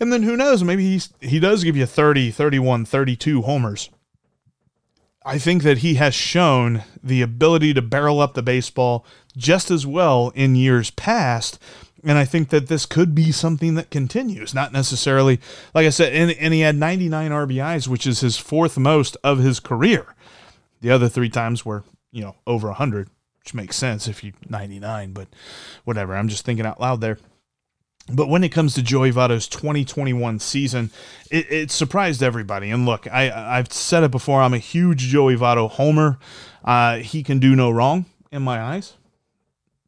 And 0.00 0.12
then 0.12 0.22
who 0.22 0.36
knows, 0.36 0.64
maybe 0.64 0.84
he's, 0.84 1.10
he 1.20 1.38
does 1.38 1.62
give 1.62 1.76
you 1.76 1.86
30, 1.86 2.30
31, 2.30 2.84
32 2.84 3.42
homers. 3.42 3.90
I 5.24 5.38
think 5.38 5.62
that 5.62 5.78
he 5.78 5.94
has 5.94 6.14
shown 6.14 6.84
the 7.02 7.22
ability 7.22 7.72
to 7.74 7.82
barrel 7.82 8.20
up 8.20 8.34
the 8.34 8.42
baseball 8.42 9.06
just 9.36 9.70
as 9.70 9.86
well 9.86 10.30
in 10.34 10.54
years 10.54 10.90
past. 10.90 11.58
And 12.02 12.18
I 12.18 12.26
think 12.26 12.50
that 12.50 12.68
this 12.68 12.84
could 12.84 13.14
be 13.14 13.32
something 13.32 13.74
that 13.76 13.90
continues, 13.90 14.52
not 14.52 14.72
necessarily, 14.72 15.40
like 15.72 15.86
I 15.86 15.90
said, 15.90 16.12
and, 16.12 16.30
and 16.32 16.52
he 16.52 16.60
had 16.60 16.76
99 16.76 17.30
RBIs, 17.30 17.88
which 17.88 18.06
is 18.06 18.20
his 18.20 18.36
fourth 18.36 18.76
most 18.76 19.16
of 19.24 19.38
his 19.38 19.60
career. 19.60 20.14
The 20.82 20.90
other 20.90 21.08
three 21.08 21.30
times 21.30 21.64
were, 21.64 21.84
you 22.12 22.22
know, 22.22 22.36
over 22.46 22.68
100, 22.68 23.08
which 23.38 23.54
makes 23.54 23.76
sense 23.76 24.06
if 24.06 24.22
you 24.22 24.34
99, 24.50 25.14
but 25.14 25.28
whatever. 25.84 26.14
I'm 26.14 26.28
just 26.28 26.44
thinking 26.44 26.66
out 26.66 26.80
loud 26.80 27.00
there. 27.00 27.16
But 28.12 28.28
when 28.28 28.44
it 28.44 28.50
comes 28.50 28.74
to 28.74 28.82
Joey 28.82 29.12
Votto's 29.12 29.48
2021 29.48 30.38
season, 30.38 30.90
it, 31.30 31.50
it, 31.50 31.70
surprised 31.70 32.22
everybody. 32.22 32.70
And 32.70 32.84
look, 32.84 33.10
I, 33.10 33.30
I've 33.58 33.72
said 33.72 34.02
it 34.02 34.10
before. 34.10 34.42
I'm 34.42 34.52
a 34.52 34.58
huge 34.58 34.98
Joey 34.98 35.36
Votto 35.36 35.70
homer. 35.70 36.18
Uh, 36.62 36.98
he 36.98 37.22
can 37.22 37.38
do 37.38 37.56
no 37.56 37.70
wrong 37.70 38.04
in 38.30 38.42
my 38.42 38.60
eyes. 38.60 38.94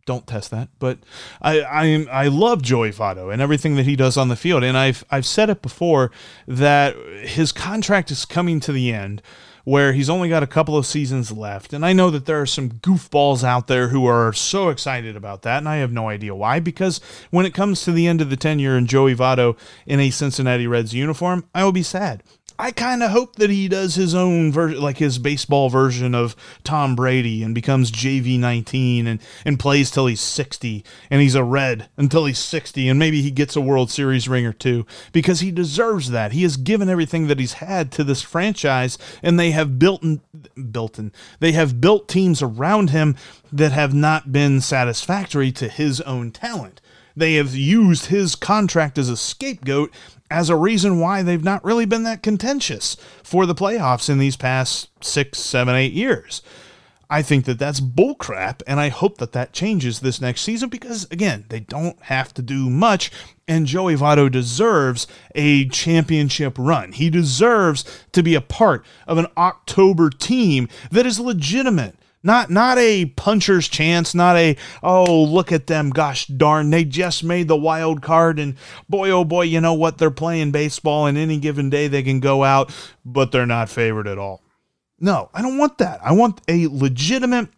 don't 0.06 0.26
test 0.26 0.50
that. 0.50 0.68
But 0.78 0.98
I 1.42 1.60
I 1.60 2.06
I 2.10 2.28
love 2.28 2.62
Joey 2.62 2.90
Votto 2.90 3.30
and 3.30 3.42
everything 3.42 3.76
that 3.76 3.84
he 3.84 3.96
does 3.96 4.16
on 4.16 4.28
the 4.28 4.36
field. 4.36 4.64
And 4.64 4.78
I've 4.78 5.04
I've 5.10 5.26
said 5.26 5.50
it 5.50 5.60
before 5.60 6.10
that 6.48 6.96
his 7.22 7.52
contract 7.52 8.10
is 8.10 8.24
coming 8.24 8.60
to 8.60 8.72
the 8.72 8.94
end 8.94 9.20
where 9.66 9.92
he's 9.92 10.08
only 10.08 10.28
got 10.28 10.44
a 10.44 10.46
couple 10.46 10.76
of 10.76 10.86
seasons 10.86 11.32
left. 11.32 11.72
And 11.72 11.84
I 11.84 11.92
know 11.92 12.08
that 12.10 12.24
there 12.24 12.40
are 12.40 12.46
some 12.46 12.70
goofballs 12.70 13.42
out 13.42 13.66
there 13.66 13.88
who 13.88 14.06
are 14.06 14.32
so 14.32 14.68
excited 14.68 15.16
about 15.16 15.42
that, 15.42 15.58
and 15.58 15.68
I 15.68 15.78
have 15.78 15.90
no 15.90 16.08
idea 16.08 16.36
why, 16.36 16.60
because 16.60 17.00
when 17.30 17.46
it 17.46 17.52
comes 17.52 17.82
to 17.82 17.90
the 17.90 18.06
end 18.06 18.20
of 18.20 18.30
the 18.30 18.36
tenure 18.36 18.76
and 18.76 18.86
Joey 18.86 19.16
Votto 19.16 19.58
in 19.84 19.98
a 19.98 20.10
Cincinnati 20.10 20.68
Reds 20.68 20.94
uniform, 20.94 21.46
I 21.52 21.64
will 21.64 21.72
be 21.72 21.82
sad. 21.82 22.22
I 22.58 22.70
kind 22.70 23.02
of 23.02 23.10
hope 23.10 23.36
that 23.36 23.50
he 23.50 23.68
does 23.68 23.94
his 23.94 24.14
own 24.14 24.50
version, 24.50 24.80
like 24.80 24.98
his 24.98 25.18
baseball 25.18 25.68
version 25.68 26.14
of 26.14 26.34
Tom 26.64 26.96
Brady, 26.96 27.42
and 27.42 27.54
becomes 27.54 27.90
JV 27.90 28.38
19 28.38 29.06
and, 29.06 29.20
and 29.44 29.58
plays 29.58 29.90
till 29.90 30.06
he's 30.06 30.20
60, 30.20 30.84
and 31.10 31.20
he's 31.20 31.34
a 31.34 31.44
Red 31.44 31.88
until 31.96 32.24
he's 32.24 32.38
60, 32.38 32.88
and 32.88 32.98
maybe 32.98 33.20
he 33.22 33.30
gets 33.30 33.56
a 33.56 33.60
World 33.60 33.90
Series 33.90 34.28
ring 34.28 34.46
or 34.46 34.52
two 34.52 34.86
because 35.12 35.40
he 35.40 35.50
deserves 35.50 36.10
that. 36.10 36.32
He 36.32 36.42
has 36.42 36.56
given 36.56 36.88
everything 36.88 37.26
that 37.26 37.40
he's 37.40 37.54
had 37.54 37.92
to 37.92 38.04
this 38.04 38.22
franchise, 38.22 38.96
and 39.22 39.38
they 39.38 39.50
have 39.50 39.78
built 39.78 40.04
built 40.70 40.98
in, 40.98 41.12
they 41.40 41.52
have 41.52 41.80
built 41.80 42.08
teams 42.08 42.40
around 42.42 42.90
him 42.90 43.16
that 43.52 43.72
have 43.72 43.94
not 43.94 44.32
been 44.32 44.60
satisfactory 44.60 45.52
to 45.52 45.68
his 45.68 46.00
own 46.02 46.30
talent. 46.30 46.80
They 47.16 47.34
have 47.34 47.54
used 47.54 48.06
his 48.06 48.34
contract 48.34 48.98
as 48.98 49.08
a 49.08 49.16
scapegoat 49.16 49.92
as 50.30 50.50
a 50.50 50.56
reason 50.56 51.00
why 51.00 51.22
they've 51.22 51.42
not 51.42 51.64
really 51.64 51.86
been 51.86 52.02
that 52.02 52.22
contentious 52.22 52.96
for 53.22 53.46
the 53.46 53.54
playoffs 53.54 54.10
in 54.10 54.18
these 54.18 54.36
past 54.36 54.90
six, 55.04 55.38
seven, 55.38 55.74
eight 55.74 55.92
years. 55.92 56.42
I 57.08 57.22
think 57.22 57.44
that 57.44 57.60
that's 57.60 57.78
bullcrap, 57.80 58.62
and 58.66 58.80
I 58.80 58.88
hope 58.88 59.18
that 59.18 59.30
that 59.32 59.52
changes 59.52 60.00
this 60.00 60.20
next 60.20 60.40
season 60.40 60.68
because, 60.68 61.06
again, 61.12 61.44
they 61.50 61.60
don't 61.60 62.00
have 62.02 62.34
to 62.34 62.42
do 62.42 62.68
much, 62.68 63.12
and 63.46 63.64
Joey 63.66 63.94
Votto 63.94 64.28
deserves 64.28 65.06
a 65.32 65.68
championship 65.68 66.56
run. 66.58 66.90
He 66.90 67.08
deserves 67.08 67.84
to 68.10 68.24
be 68.24 68.34
a 68.34 68.40
part 68.40 68.84
of 69.06 69.18
an 69.18 69.28
October 69.36 70.10
team 70.10 70.68
that 70.90 71.06
is 71.06 71.20
legitimate 71.20 71.94
not 72.26 72.50
not 72.50 72.76
a 72.76 73.06
puncher's 73.06 73.68
chance, 73.68 74.14
not 74.14 74.36
a 74.36 74.56
oh 74.82 75.22
look 75.24 75.52
at 75.52 75.68
them, 75.68 75.90
gosh 75.90 76.26
darn, 76.26 76.70
they 76.70 76.84
just 76.84 77.22
made 77.22 77.46
the 77.46 77.56
wild 77.56 78.02
card 78.02 78.38
and 78.38 78.56
boy 78.88 79.10
oh 79.10 79.24
boy, 79.24 79.42
you 79.42 79.60
know 79.60 79.72
what, 79.72 79.96
they're 79.96 80.10
playing 80.10 80.50
baseball 80.50 81.06
and 81.06 81.16
any 81.16 81.38
given 81.38 81.70
day 81.70 81.86
they 81.86 82.02
can 82.02 82.18
go 82.18 82.42
out, 82.42 82.74
but 83.04 83.30
they're 83.30 83.46
not 83.46 83.70
favored 83.70 84.08
at 84.08 84.18
all. 84.18 84.42
No, 84.98 85.30
I 85.32 85.40
don't 85.40 85.56
want 85.56 85.78
that. 85.78 86.00
I 86.02 86.12
want 86.12 86.40
a 86.48 86.66
legitimate 86.66 87.48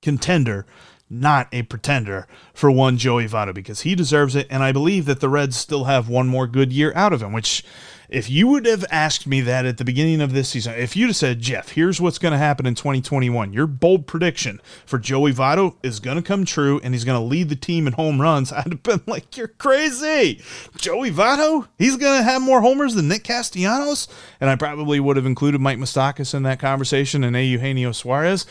contender, 0.00 0.64
not 1.10 1.48
a 1.52 1.62
pretender 1.62 2.26
for 2.54 2.70
one 2.70 2.96
Joey 2.96 3.26
Votto 3.26 3.52
because 3.52 3.82
he 3.82 3.94
deserves 3.94 4.34
it 4.34 4.46
and 4.48 4.62
I 4.62 4.72
believe 4.72 5.04
that 5.04 5.20
the 5.20 5.28
Reds 5.28 5.56
still 5.56 5.84
have 5.84 6.08
one 6.08 6.28
more 6.28 6.46
good 6.46 6.72
year 6.72 6.92
out 6.96 7.12
of 7.12 7.22
him, 7.22 7.32
which 7.32 7.62
if 8.08 8.30
you 8.30 8.46
would 8.48 8.64
have 8.64 8.86
asked 8.90 9.26
me 9.26 9.42
that 9.42 9.66
at 9.66 9.76
the 9.76 9.84
beginning 9.84 10.22
of 10.22 10.32
this 10.32 10.48
season, 10.48 10.74
if 10.74 10.96
you'd 10.96 11.08
have 11.08 11.16
said, 11.16 11.40
Jeff, 11.40 11.70
here's 11.70 12.00
what's 12.00 12.18
going 12.18 12.32
to 12.32 12.38
happen 12.38 12.64
in 12.64 12.74
2021, 12.74 13.52
your 13.52 13.66
bold 13.66 14.06
prediction 14.06 14.60
for 14.86 14.98
Joey 14.98 15.32
Votto 15.32 15.76
is 15.82 16.00
going 16.00 16.16
to 16.16 16.22
come 16.22 16.46
true 16.46 16.80
and 16.82 16.94
he's 16.94 17.04
going 17.04 17.20
to 17.20 17.24
lead 17.24 17.50
the 17.50 17.56
team 17.56 17.86
in 17.86 17.92
home 17.92 18.20
runs, 18.20 18.50
I'd 18.58 18.72
have 18.72 18.82
been 18.82 19.02
like, 19.06 19.36
you're 19.36 19.48
crazy. 19.48 20.42
Joey 20.76 21.10
Votto? 21.10 21.68
He's 21.76 21.96
going 21.96 22.18
to 22.18 22.24
have 22.24 22.40
more 22.40 22.62
homers 22.62 22.94
than 22.94 23.08
Nick 23.08 23.24
Castellanos? 23.24 24.08
And 24.40 24.48
I 24.48 24.56
probably 24.56 25.00
would 25.00 25.16
have 25.16 25.26
included 25.26 25.60
Mike 25.60 25.78
Moustakas 25.78 26.34
in 26.34 26.44
that 26.44 26.60
conversation 26.60 27.24
and 27.24 27.36
A. 27.36 27.44
Eugenio 27.44 27.92
Suarez. 27.92 28.46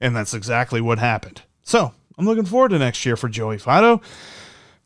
And 0.00 0.14
that's 0.14 0.34
exactly 0.34 0.80
what 0.80 0.98
happened. 0.98 1.42
So 1.62 1.94
I'm 2.18 2.26
looking 2.26 2.44
forward 2.44 2.70
to 2.70 2.78
next 2.78 3.06
year 3.06 3.16
for 3.16 3.28
Joey 3.28 3.56
Votto. 3.56 4.02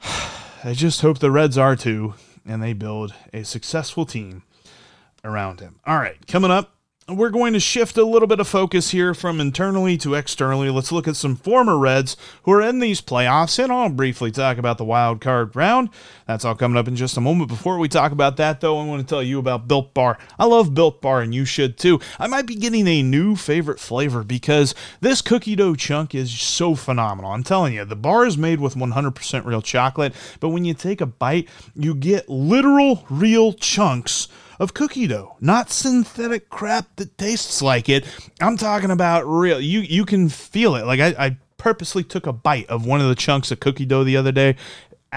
I 0.65 0.75
just 0.75 1.01
hope 1.01 1.19
the 1.19 1.31
Reds 1.31 1.59
are 1.59 1.77
too 1.77 2.15
and 2.47 2.63
they 2.63 2.73
build 2.73 3.15
a 3.33 3.45
successful 3.45 4.07
team 4.07 4.43
around 5.25 5.61
him. 5.61 5.81
All 5.87 5.99
right, 5.99 6.25
coming 6.27 6.51
up, 6.51 6.76
we're 7.09 7.31
going 7.31 7.53
to 7.53 7.61
shift 7.61 7.97
a 7.97 8.05
little 8.05 8.27
bit 8.27 8.41
of 8.41 8.49
focus 8.49 8.91
here 8.91 9.15
from 9.15 9.41
internally 9.41 9.97
to 9.97 10.15
externally. 10.15 10.71
Let's 10.71 10.91
look 10.91 11.07
at 11.07 11.15
some 11.15 11.37
former 11.37 11.79
Reds 11.79 12.17
who 12.43 12.51
are 12.51 12.61
in 12.61 12.81
these 12.81 13.01
playoffs, 13.01 13.63
and 13.63 13.73
I'll 13.73 13.89
briefly 13.91 14.33
talk 14.33 14.59
about 14.59 14.77
the 14.77 14.85
wild 14.85 15.21
card 15.21 15.55
round. 15.55 15.91
That's 16.27 16.45
all 16.45 16.57
coming 16.57 16.77
up 16.77 16.89
in 16.89 16.97
just 16.97 17.17
a 17.17 17.21
moment. 17.21 17.49
Before 17.49 17.79
we 17.79 17.89
talk 17.89 18.11
about 18.11 18.37
that, 18.39 18.61
though, 18.61 18.81
I 18.81 18.85
want 18.85 19.03
to 19.03 19.07
tell 19.07 19.23
you 19.23 19.39
about 19.39 19.69
Built 19.69 19.95
Bar. 19.95 20.19
I 20.37 20.47
love 20.47 20.75
Built 20.75 21.01
Bar, 21.01 21.21
and 21.21 21.33
you 21.33 21.45
should 21.45 21.79
too. 21.79 22.01
I 22.19 22.27
might 22.27 22.47
be 22.47 22.57
getting 22.57 22.89
a 22.89 23.05
new 23.05 23.37
favorite 23.37 23.79
flavor 23.79 24.25
because 24.25 24.75
this 25.01 25.23
cookie 25.23 25.55
dough 25.55 25.77
chunk 25.77 26.13
is 26.13 26.37
so 26.37 26.75
phenomenal. 26.75 27.31
I'm 27.31 27.45
telling 27.45 27.75
you, 27.75 27.85
the 27.85 27.95
bar 27.95 28.27
is 28.27 28.37
made 28.37 28.59
with 28.59 28.75
100% 28.75 29.45
real 29.45 29.63
chocolate, 29.63 30.13
but 30.41 30.49
when 30.49 30.65
you 30.65 30.75
take 30.75 31.01
a 31.01 31.07
bite, 31.07 31.49
you 31.77 31.95
get 31.95 32.29
literal 32.29 33.07
real 33.09 33.53
chunks 33.53 34.27
of 34.59 34.75
cookie 34.75 35.07
dough, 35.07 35.37
not 35.41 35.71
synthetic 35.71 36.49
crap 36.49 36.97
that 36.97 37.17
tastes 37.19 37.63
like 37.63 37.89
it. 37.89 38.05
I'm 38.41 38.57
talking 38.57 38.91
about 38.91 39.23
real. 39.27 39.61
You 39.61 39.81
you 39.81 40.05
can 40.05 40.29
feel 40.29 40.75
it. 40.77 40.87
Like 40.87 41.01
I, 41.01 41.15
I 41.19 41.37
purposely 41.59 42.05
took 42.05 42.27
a 42.27 42.33
bite 42.33 42.67
of 42.69 42.87
one 42.87 43.01
of 43.01 43.09
the 43.09 43.15
chunks 43.15 43.51
of 43.51 43.61
cookie 43.61 43.87
dough 43.87 44.05
the 44.05 44.17
other 44.17 44.33
day 44.33 44.57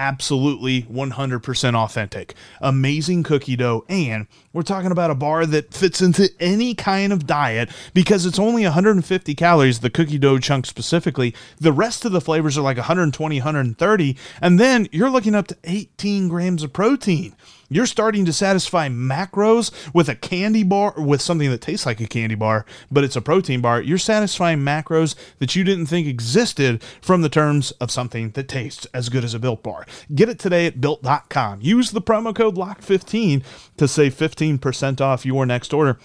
absolutely 0.00 0.82
100% 0.84 1.74
authentic. 1.74 2.34
Amazing 2.60 3.22
cookie 3.22 3.54
dough. 3.54 3.84
And 3.88 4.26
we're 4.52 4.62
talking 4.62 4.92
about 4.92 5.10
a 5.10 5.14
bar 5.14 5.44
that 5.46 5.74
fits 5.74 6.00
into 6.00 6.30
any 6.40 6.74
kind 6.74 7.12
of 7.12 7.26
diet 7.26 7.68
because 7.92 8.24
it's 8.24 8.38
only 8.38 8.64
150 8.64 9.34
calories, 9.34 9.80
the 9.80 9.90
cookie 9.90 10.18
dough 10.18 10.38
chunk 10.38 10.64
specifically. 10.66 11.34
The 11.58 11.72
rest 11.72 12.06
of 12.06 12.12
the 12.12 12.20
flavors 12.20 12.56
are 12.56 12.62
like 12.62 12.78
120, 12.78 13.38
130. 13.38 14.16
And 14.40 14.58
then 14.58 14.88
you're 14.90 15.10
looking 15.10 15.34
up 15.34 15.48
to 15.48 15.56
18 15.64 16.28
grams 16.28 16.62
of 16.62 16.72
protein. 16.72 17.36
You're 17.72 17.86
starting 17.86 18.24
to 18.24 18.32
satisfy 18.32 18.88
macros 18.88 19.70
with 19.94 20.08
a 20.08 20.16
candy 20.16 20.64
bar, 20.64 20.92
with 20.96 21.22
something 21.22 21.48
that 21.50 21.60
tastes 21.60 21.86
like 21.86 22.00
a 22.00 22.08
candy 22.08 22.34
bar, 22.34 22.66
but 22.90 23.04
it's 23.04 23.14
a 23.14 23.20
protein 23.20 23.60
bar. 23.60 23.80
You're 23.80 23.96
satisfying 23.96 24.58
macros 24.58 25.14
that 25.38 25.54
you 25.54 25.62
didn't 25.62 25.86
think 25.86 26.08
existed 26.08 26.82
from 27.00 27.22
the 27.22 27.28
terms 27.28 27.70
of 27.72 27.92
something 27.92 28.30
that 28.30 28.48
tastes 28.48 28.88
as 28.92 29.08
good 29.08 29.22
as 29.22 29.34
a 29.34 29.38
built 29.38 29.62
bar. 29.62 29.86
Get 30.12 30.28
it 30.28 30.40
today 30.40 30.66
at 30.66 30.80
built.com. 30.80 31.60
Use 31.62 31.92
the 31.92 32.02
promo 32.02 32.34
code 32.34 32.56
LOCK15 32.56 33.44
to 33.76 33.86
save 33.86 34.16
15% 34.16 35.00
off 35.00 35.24
your 35.24 35.46
next 35.46 35.72
order. 35.72 35.96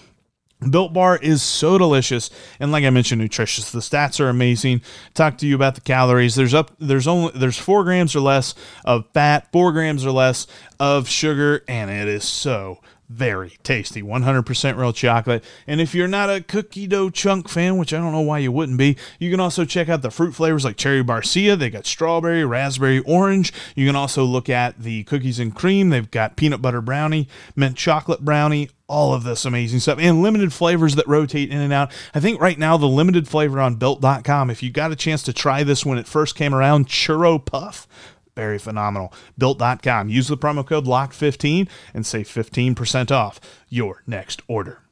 Built 0.70 0.92
Bar 0.92 1.18
is 1.18 1.42
so 1.42 1.76
delicious 1.76 2.30
and 2.58 2.72
like 2.72 2.84
I 2.84 2.90
mentioned 2.90 3.20
nutritious. 3.20 3.70
The 3.70 3.80
stats 3.80 4.20
are 4.20 4.28
amazing. 4.28 4.80
Talk 5.14 5.38
to 5.38 5.46
you 5.46 5.54
about 5.54 5.74
the 5.74 5.82
calories. 5.82 6.34
There's 6.34 6.54
up 6.54 6.72
there's 6.78 7.06
only 7.06 7.32
there's 7.34 7.58
4 7.58 7.84
grams 7.84 8.16
or 8.16 8.20
less 8.20 8.54
of 8.84 9.06
fat, 9.12 9.52
4 9.52 9.72
grams 9.72 10.04
or 10.06 10.12
less 10.12 10.46
of 10.80 11.08
sugar 11.08 11.62
and 11.68 11.90
it 11.90 12.08
is 12.08 12.24
so 12.24 12.80
very 13.08 13.56
tasty 13.62 14.02
100% 14.02 14.76
real 14.76 14.92
chocolate 14.92 15.44
and 15.66 15.80
if 15.80 15.94
you're 15.94 16.08
not 16.08 16.28
a 16.28 16.40
cookie 16.40 16.88
dough 16.88 17.08
chunk 17.08 17.48
fan 17.48 17.76
which 17.76 17.94
i 17.94 17.98
don't 17.98 18.10
know 18.10 18.20
why 18.20 18.38
you 18.38 18.50
wouldn't 18.50 18.78
be 18.78 18.96
you 19.20 19.30
can 19.30 19.38
also 19.38 19.64
check 19.64 19.88
out 19.88 20.02
the 20.02 20.10
fruit 20.10 20.34
flavors 20.34 20.64
like 20.64 20.76
cherry 20.76 21.04
barcia 21.04 21.56
they 21.56 21.70
got 21.70 21.86
strawberry 21.86 22.44
raspberry 22.44 22.98
orange 23.00 23.52
you 23.76 23.86
can 23.86 23.94
also 23.94 24.24
look 24.24 24.48
at 24.48 24.82
the 24.82 25.04
cookies 25.04 25.38
and 25.38 25.54
cream 25.54 25.90
they've 25.90 26.10
got 26.10 26.36
peanut 26.36 26.60
butter 26.60 26.80
brownie 26.80 27.28
mint 27.54 27.76
chocolate 27.76 28.24
brownie 28.24 28.70
all 28.88 29.12
of 29.12 29.24
this 29.24 29.44
amazing 29.44 29.80
stuff 29.80 29.98
and 29.98 30.22
limited 30.22 30.52
flavors 30.52 30.94
that 30.94 31.08
rotate 31.08 31.50
in 31.50 31.58
and 31.58 31.72
out. 31.72 31.90
I 32.14 32.20
think 32.20 32.40
right 32.40 32.58
now 32.58 32.76
the 32.76 32.86
limited 32.86 33.28
flavor 33.28 33.60
on 33.60 33.76
built.com, 33.76 34.50
if 34.50 34.62
you 34.62 34.70
got 34.70 34.92
a 34.92 34.96
chance 34.96 35.22
to 35.24 35.32
try 35.32 35.62
this 35.62 35.84
when 35.84 35.98
it 35.98 36.06
first 36.06 36.36
came 36.36 36.54
around, 36.54 36.86
churro 36.86 37.44
puff, 37.44 37.88
very 38.34 38.58
phenomenal. 38.58 39.12
Built.com. 39.36 40.08
Use 40.08 40.28
the 40.28 40.36
promo 40.36 40.64
code 40.64 40.84
LOCK15 40.84 41.68
and 41.94 42.06
save 42.06 42.28
15% 42.28 43.10
off 43.10 43.40
your 43.68 44.02
next 44.06 44.42
order. 44.46 44.85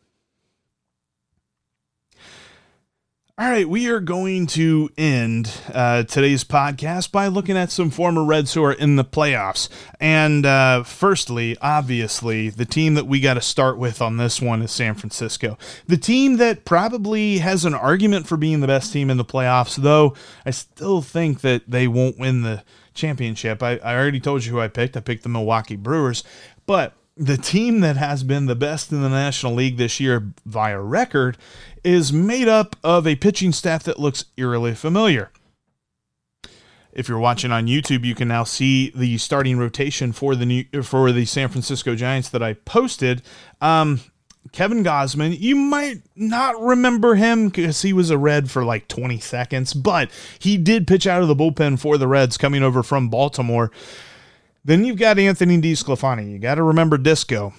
All 3.37 3.51
right, 3.51 3.69
we 3.69 3.89
are 3.89 3.99
going 3.99 4.47
to 4.47 4.91
end 4.97 5.51
uh, 5.73 6.05
today's 6.05 6.45
podcast 6.45 7.11
by 7.11 7.27
looking 7.27 7.57
at 7.57 7.73
some 7.73 7.91
former 7.91 8.23
Reds 8.23 8.55
who 8.55 8.63
are 8.63 8.73
in 8.73 8.95
the 8.95 9.05
playoffs. 9.05 9.69
And 9.99 10.47
uh, 10.47 10.85
firstly, 10.85 11.57
obviously, 11.61 12.49
the 12.49 12.65
team 12.65 12.95
that 12.95 13.09
we 13.09 13.19
got 13.19 13.35
to 13.35 13.41
start 13.41 13.77
with 13.77 14.01
on 14.01 14.19
this 14.19 14.41
one 14.41 14.63
is 14.63 14.71
San 14.71 14.95
Francisco. 14.95 15.59
The 15.89 15.97
team 15.97 16.37
that 16.37 16.65
probably 16.65 17.39
has 17.39 17.65
an 17.65 17.75
argument 17.75 18.29
for 18.29 18.37
being 18.37 18.61
the 18.61 18.69
best 18.69 18.93
team 18.93 19.11
in 19.11 19.17
the 19.17 19.25
playoffs, 19.25 19.75
though 19.75 20.15
I 20.47 20.53
still 20.53 21.03
think 21.03 21.41
that 21.41 21.63
they 21.67 21.89
won't 21.89 22.21
win 22.21 22.43
the 22.43 22.63
championship. 22.95 23.65
I, 23.65 23.79
I 23.79 23.97
already 23.97 24.21
told 24.21 24.45
you 24.45 24.53
who 24.53 24.61
I 24.61 24.69
picked. 24.69 24.97
I 24.97 25.01
picked 25.01 25.25
the 25.25 25.29
Milwaukee 25.29 25.75
Brewers. 25.75 26.23
But 26.67 26.95
the 27.17 27.37
team 27.37 27.81
that 27.81 27.97
has 27.97 28.25
been 28.25 28.47
the 28.47 28.57
best 28.57 28.91
in 28.91 29.03
the 29.03 29.09
National 29.09 29.55
League 29.55 29.77
this 29.77 30.01
year 30.01 30.33
via 30.45 30.81
record 30.81 31.37
is 31.85 32.13
made 32.13 32.49
up 32.49 32.77
of 32.83 33.07
a 33.07 33.17
pitching 33.17 33.53
staff 33.53 33.85
that 33.85 34.01
looks 34.01 34.25
eerily 34.37 34.75
familiar. 34.75 35.31
If 36.93 37.09
you're 37.09 37.19
watching 37.19 37.51
on 37.51 37.67
YouTube, 37.67 38.05
you 38.05 38.15
can 38.15 38.29
now 38.29 38.45
see 38.45 38.91
the 38.91 39.19
starting 39.19 39.59
rotation 39.59 40.13
for 40.13 40.35
the 40.35 40.47
new, 40.47 40.65
for 40.83 41.11
the 41.13 41.25
San 41.25 41.49
Francisco 41.49 41.95
Giants 41.97 42.29
that 42.29 42.43
I 42.43 42.55
posted. 42.55 43.23
Um, 43.61 44.01
Kevin 44.53 44.85
Gausman, 44.85 45.39
you 45.39 45.57
might 45.57 46.03
not 46.15 46.61
remember 46.61 47.15
him 47.17 47.49
because 47.49 47.83
he 47.83 47.93
was 47.93 48.11
a 48.11 48.19
Red 48.19 48.51
for 48.51 48.65
like 48.65 48.87
20 48.89 49.19
seconds, 49.19 49.73
but 49.73 50.11
he 50.39 50.57
did 50.57 50.87
pitch 50.87 51.07
out 51.07 51.23
of 51.23 51.29
the 51.29 51.35
bullpen 51.35 51.79
for 51.79 51.99
the 51.99 52.07
Reds 52.07 52.37
coming 52.37 52.63
over 52.63 52.83
from 52.83 53.09
Baltimore. 53.09 53.73
Then 54.65 54.85
you've 54.85 54.99
got 54.99 55.19
Anthony 55.19 55.61
DeSclafani. 55.61 56.31
You 56.31 56.39
got 56.39 56.55
to 56.55 56.63
remember 56.63 56.97
Disco. 56.97 57.53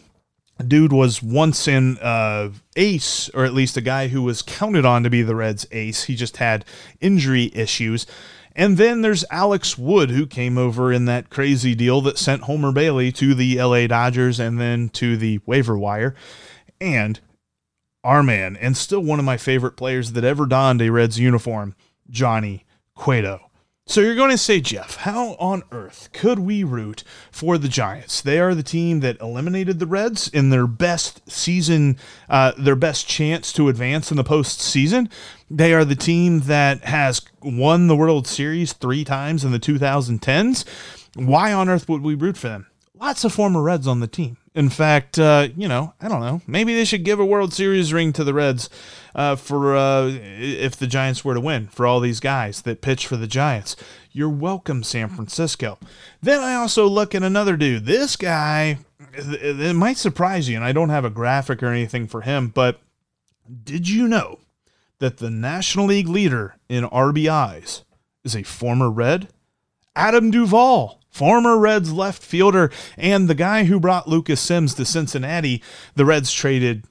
Dude 0.65 0.93
was 0.93 1.21
once 1.21 1.67
in 1.67 1.97
uh, 1.99 2.49
ace, 2.75 3.29
or 3.33 3.43
at 3.43 3.53
least 3.53 3.77
a 3.77 3.81
guy 3.81 4.07
who 4.07 4.23
was 4.23 4.41
counted 4.41 4.85
on 4.85 5.03
to 5.03 5.09
be 5.09 5.21
the 5.21 5.35
Reds' 5.35 5.67
ace. 5.71 6.05
He 6.05 6.15
just 6.15 6.37
had 6.37 6.65
injury 7.01 7.51
issues. 7.53 8.07
And 8.55 8.77
then 8.77 9.01
there's 9.01 9.25
Alex 9.29 9.77
Wood, 9.77 10.11
who 10.11 10.25
came 10.25 10.57
over 10.57 10.91
in 10.93 11.05
that 11.05 11.29
crazy 11.29 11.75
deal 11.75 11.99
that 12.01 12.17
sent 12.17 12.43
Homer 12.43 12.71
Bailey 12.71 13.11
to 13.11 13.35
the 13.35 13.61
LA 13.61 13.85
Dodgers 13.85 14.39
and 14.39 14.59
then 14.59 14.87
to 14.89 15.17
the 15.17 15.41
waiver 15.45 15.77
wire. 15.77 16.15
And 16.79 17.19
our 18.03 18.23
man, 18.23 18.55
and 18.55 18.77
still 18.77 19.01
one 19.01 19.19
of 19.19 19.25
my 19.25 19.35
favorite 19.35 19.75
players 19.75 20.13
that 20.13 20.23
ever 20.23 20.45
donned 20.45 20.81
a 20.81 20.89
Reds 20.89 21.19
uniform, 21.19 21.75
Johnny 22.09 22.65
Cueto. 22.95 23.44
So 23.87 24.01
you're 24.01 24.15
going 24.15 24.31
to 24.31 24.37
say, 24.37 24.61
Jeff, 24.61 24.95
how 24.95 25.35
on 25.35 25.61
earth 25.71 26.09
could 26.11 26.39
we 26.39 26.63
root 26.63 27.03
for 27.29 27.59
the 27.59 27.67
Giants? 27.67 28.19
They 28.19 28.39
are 28.39 28.55
the 28.55 28.63
team 28.63 29.01
that 29.01 29.21
eliminated 29.21 29.77
the 29.77 29.85
Reds 29.85 30.27
in 30.27 30.49
their 30.49 30.65
best 30.65 31.21
season, 31.29 31.97
uh, 32.27 32.53
their 32.57 32.75
best 32.75 33.07
chance 33.07 33.53
to 33.53 33.69
advance 33.69 34.09
in 34.09 34.17
the 34.17 34.23
postseason. 34.23 35.11
They 35.51 35.71
are 35.71 35.85
the 35.85 35.95
team 35.95 36.41
that 36.41 36.83
has 36.85 37.21
won 37.43 37.85
the 37.85 37.95
World 37.95 38.25
Series 38.25 38.73
three 38.73 39.03
times 39.03 39.45
in 39.45 39.51
the 39.51 39.59
2010s. 39.59 40.65
Why 41.13 41.53
on 41.53 41.69
earth 41.69 41.87
would 41.87 42.01
we 42.01 42.15
root 42.15 42.37
for 42.37 42.47
them? 42.49 42.65
Lots 42.99 43.23
of 43.23 43.33
former 43.33 43.61
Reds 43.61 43.87
on 43.87 43.99
the 43.99 44.07
team. 44.07 44.37
In 44.53 44.69
fact, 44.69 45.19
uh, 45.19 45.49
you 45.57 45.67
know, 45.67 45.93
I 45.99 46.07
don't 46.07 46.21
know. 46.21 46.41
Maybe 46.47 46.73
they 46.73 46.85
should 46.85 47.03
give 47.03 47.19
a 47.19 47.25
World 47.25 47.53
Series 47.53 47.91
ring 47.91 48.13
to 48.13 48.23
the 48.23 48.33
Reds 48.33 48.69
uh, 49.13 49.35
for 49.35 49.75
uh, 49.75 50.07
if 50.07 50.77
the 50.77 50.87
Giants 50.87 51.25
were 51.25 51.33
to 51.33 51.41
win. 51.41 51.67
For 51.67 51.85
all 51.85 51.99
these 51.99 52.21
guys 52.21 52.61
that 52.61 52.81
pitch 52.81 53.05
for 53.05 53.17
the 53.17 53.27
Giants, 53.27 53.75
you're 54.13 54.29
welcome, 54.29 54.81
San 54.81 55.09
Francisco. 55.09 55.77
Then 56.21 56.39
I 56.39 56.55
also 56.55 56.87
look 56.87 57.13
at 57.13 57.21
another 57.21 57.57
dude. 57.57 57.85
This 57.85 58.15
guy, 58.15 58.77
it 59.13 59.75
might 59.75 59.97
surprise 59.97 60.47
you, 60.47 60.55
and 60.55 60.63
I 60.63 60.71
don't 60.71 60.89
have 60.89 61.05
a 61.05 61.09
graphic 61.09 61.61
or 61.61 61.67
anything 61.67 62.07
for 62.07 62.21
him, 62.21 62.47
but 62.47 62.79
did 63.63 63.89
you 63.89 64.07
know 64.07 64.39
that 64.99 65.17
the 65.17 65.29
National 65.29 65.87
League 65.87 66.07
leader 66.07 66.55
in 66.69 66.85
RBIs 66.85 67.83
is 68.23 68.35
a 68.37 68.43
former 68.43 68.89
Red? 68.89 69.27
Adam 69.97 70.31
Duvall 70.31 71.01
former 71.15 71.57
Reds 71.57 71.93
left 71.93 72.21
fielder 72.21 72.69
and 72.97 73.29
the 73.29 73.35
guy 73.35 73.63
who 73.63 73.79
brought 73.79 74.09
Lucas 74.09 74.41
Sims 74.41 74.73
to 74.73 74.83
Cincinnati. 74.83 75.63
The 75.95 76.03
Reds 76.03 76.31
traded 76.31 76.83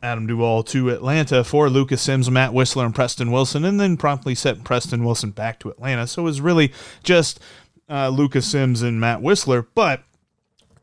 Adam 0.00 0.28
Duvall 0.28 0.62
to 0.64 0.90
Atlanta 0.90 1.42
for 1.42 1.68
Lucas 1.68 2.00
Sims, 2.00 2.30
Matt 2.30 2.52
Wisler, 2.52 2.84
and 2.84 2.94
Preston 2.94 3.32
Wilson, 3.32 3.64
and 3.64 3.80
then 3.80 3.96
promptly 3.96 4.36
sent 4.36 4.62
Preston 4.62 5.04
Wilson 5.04 5.32
back 5.32 5.58
to 5.60 5.68
Atlanta. 5.68 6.06
So 6.06 6.22
it 6.22 6.26
was 6.26 6.40
really 6.40 6.72
just 7.02 7.40
uh, 7.90 8.08
Lucas 8.08 8.46
Sims 8.46 8.82
and 8.82 9.00
Matt 9.00 9.20
Wisler, 9.20 9.66
but 9.74 10.04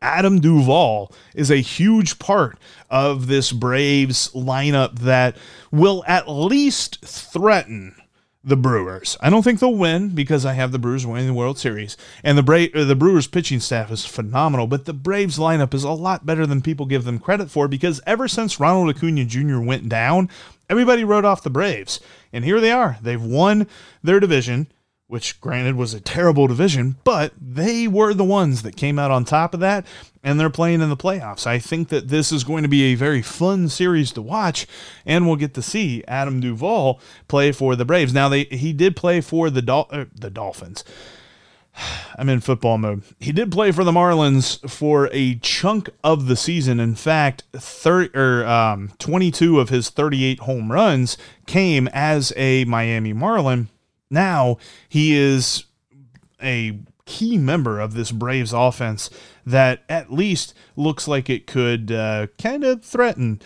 Adam 0.02 0.42
Duvall 0.42 1.14
is 1.34 1.50
a 1.50 1.58
huge 1.58 2.20
part 2.20 2.58
of 2.90 3.28
this 3.28 3.54
Braves 3.54 4.30
lineup 4.34 5.00
that 5.00 5.38
will 5.72 6.04
at 6.06 6.30
least 6.30 7.00
threaten 7.06 7.96
the 8.44 8.56
Brewers. 8.56 9.18
I 9.20 9.30
don't 9.30 9.44
think 9.44 9.60
they'll 9.60 9.74
win 9.74 10.10
because 10.10 10.46
I 10.46 10.54
have 10.54 10.72
the 10.72 10.80
Brewers 10.80 11.06
winning 11.06 11.28
the 11.28 11.34
World 11.34 11.60
Series, 11.60 11.98
and 12.24 12.38
the 12.38 12.44
Bra- 12.44 12.68
the 12.74 12.96
Brewers 12.96 13.28
pitching 13.28 13.60
staff 13.60 13.92
is 13.92 14.06
phenomenal. 14.06 14.68
But 14.68 14.86
the 14.86 14.94
Braves 14.94 15.38
lineup 15.38 15.74
is 15.74 15.84
a 15.84 15.92
lot 15.92 16.26
better 16.26 16.46
than 16.46 16.62
people 16.62 16.86
give 16.86 17.04
them 17.04 17.20
credit 17.20 17.52
for 17.52 17.68
because 17.68 18.02
ever 18.06 18.28
since 18.28 18.60
Ronald 18.60 18.96
Acuna 18.96 19.26
Jr. 19.26 19.60
went 19.60 19.90
down, 19.90 20.30
everybody 20.70 21.04
wrote 21.04 21.26
off 21.26 21.44
the 21.44 21.50
Braves, 21.50 22.00
and 22.32 22.46
here 22.46 22.62
they 22.62 22.72
are. 22.72 22.98
They've 23.02 23.22
won 23.22 23.68
their 24.02 24.20
division 24.20 24.68
which 25.10 25.42
granted 25.42 25.76
was 25.76 25.92
a 25.96 26.00
terrible 26.00 26.46
division, 26.46 26.96
but 27.04 27.34
they 27.42 27.88
were 27.88 28.14
the 28.14 28.24
ones 28.24 28.62
that 28.62 28.76
came 28.76 29.00
out 29.00 29.10
on 29.10 29.26
top 29.26 29.56
of 29.56 29.60
that, 29.60 29.84
and 30.24 30.40
they're 30.40 30.52
playing 30.52 30.82
in 30.82 30.90
the 30.90 30.96
playoffs. 30.96 31.48
I 31.48 31.58
think 31.58 31.90
that 31.90 32.10
this 32.10 32.32
is 32.32 32.44
going 32.44 32.62
to 32.62 32.70
be 32.70 32.84
a 32.84 32.96
very 32.96 33.24
fun 33.24 33.70
series 33.70 34.12
to 34.12 34.22
watch, 34.22 34.68
and 35.08 35.26
we'll 35.26 35.36
get 35.36 35.56
to 35.56 35.64
see 35.64 36.04
Adam 36.08 36.40
Duvall 36.40 37.02
play 37.28 37.52
for 37.52 37.76
the 37.76 37.86
Braves. 37.86 38.14
Now, 38.14 38.30
they 38.30 38.44
he 38.44 38.72
did 38.72 38.96
play 38.96 39.20
for 39.20 39.50
the 39.50 39.64
Dol- 39.64 39.90
uh, 39.90 40.06
the 40.14 40.30
Dolphins. 40.30 40.84
I'm 42.16 42.30
in 42.30 42.40
football 42.40 42.78
mode. 42.78 43.02
He 43.20 43.32
did 43.32 43.52
play 43.52 43.72
for 43.72 43.84
the 43.84 43.92
Marlins 43.92 44.70
for 44.70 45.10
a 45.12 45.40
chunk 45.40 45.90
of 46.04 46.28
the 46.28 46.36
season. 46.36 46.80
In 46.80 46.94
fact, 46.94 47.46
30 47.54 48.16
or 48.16 48.46
um, 48.46 48.92
22 49.00 49.60
of 49.60 49.70
his 49.70 49.90
38 49.90 50.42
home 50.42 50.72
runs 50.72 51.18
came 51.48 51.88
as 51.94 52.32
a 52.36 52.64
Miami 52.66 53.12
Marlin 53.12 53.70
now 54.10 54.58
he 54.88 55.16
is 55.16 55.66
a 56.42 56.80
key 57.06 57.38
member 57.38 57.80
of 57.80 57.94
this 57.94 58.12
Braves 58.12 58.54
offense 58.54 59.10
that 59.46 59.82
at 59.90 60.14
least 60.14 60.54
looks 60.76 61.08
like 61.08 61.30
it 61.30 61.48
could 61.48 61.92
uh, 61.92 62.28
kind 62.38 62.64
of 62.64 62.84
threaten 62.84 63.42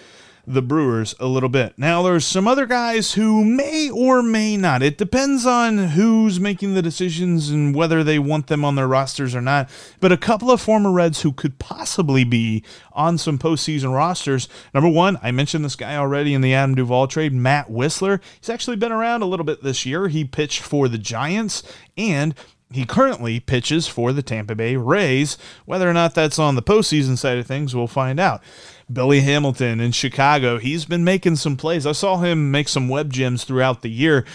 the 0.45 0.61
Brewers 0.61 1.15
a 1.19 1.25
little 1.25 1.49
bit. 1.49 1.73
Now, 1.77 2.03
there's 2.03 2.25
some 2.25 2.47
other 2.47 2.65
guys 2.65 3.13
who 3.13 3.45
may 3.45 3.89
or 3.89 4.21
may 4.21 4.57
not. 4.57 4.83
It 4.83 4.97
depends 4.97 5.45
on 5.45 5.77
who's 5.77 6.39
making 6.39 6.73
the 6.73 6.81
decisions 6.81 7.49
and 7.49 7.73
whether 7.73 8.03
they 8.03 8.19
want 8.19 8.47
them 8.47 8.65
on 8.65 8.75
their 8.75 8.87
rosters 8.87 9.35
or 9.35 9.41
not. 9.41 9.69
But 9.99 10.11
a 10.11 10.17
couple 10.17 10.51
of 10.51 10.59
former 10.59 10.91
Reds 10.91 11.21
who 11.21 11.31
could 11.31 11.59
possibly 11.59 12.23
be 12.23 12.63
on 12.91 13.17
some 13.17 13.39
postseason 13.39 13.93
rosters. 13.95 14.49
Number 14.73 14.89
one, 14.89 15.17
I 15.23 15.31
mentioned 15.31 15.63
this 15.63 15.77
guy 15.77 15.95
already 15.95 16.33
in 16.33 16.41
the 16.41 16.53
Adam 16.53 16.75
Duvall 16.75 17.07
trade, 17.07 17.33
Matt 17.33 17.69
Wisler. 17.69 18.19
He's 18.39 18.49
actually 18.49 18.75
been 18.75 18.91
around 18.91 19.21
a 19.21 19.27
little 19.27 19.45
bit 19.45 19.63
this 19.63 19.85
year. 19.85 20.09
He 20.09 20.25
pitched 20.25 20.61
for 20.61 20.89
the 20.89 20.97
Giants 20.97 21.63
and 21.97 22.35
he 22.73 22.85
currently 22.85 23.39
pitches 23.39 23.87
for 23.87 24.11
the 24.11 24.23
Tampa 24.23 24.55
Bay 24.55 24.75
Rays. 24.75 25.37
Whether 25.65 25.89
or 25.89 25.93
not 25.93 26.15
that's 26.15 26.39
on 26.39 26.55
the 26.55 26.61
postseason 26.61 27.17
side 27.17 27.37
of 27.37 27.47
things, 27.47 27.75
we'll 27.75 27.87
find 27.87 28.19
out. 28.19 28.41
Billy 28.91 29.21
Hamilton 29.21 29.79
in 29.79 29.91
Chicago, 29.91 30.57
he's 30.57 30.85
been 30.85 31.03
making 31.03 31.37
some 31.37 31.55
plays. 31.55 31.85
I 31.85 31.93
saw 31.93 32.17
him 32.17 32.51
make 32.51 32.67
some 32.67 32.89
web 32.89 33.11
gems 33.11 33.43
throughout 33.43 33.81
the 33.81 33.89
year. 33.89 34.25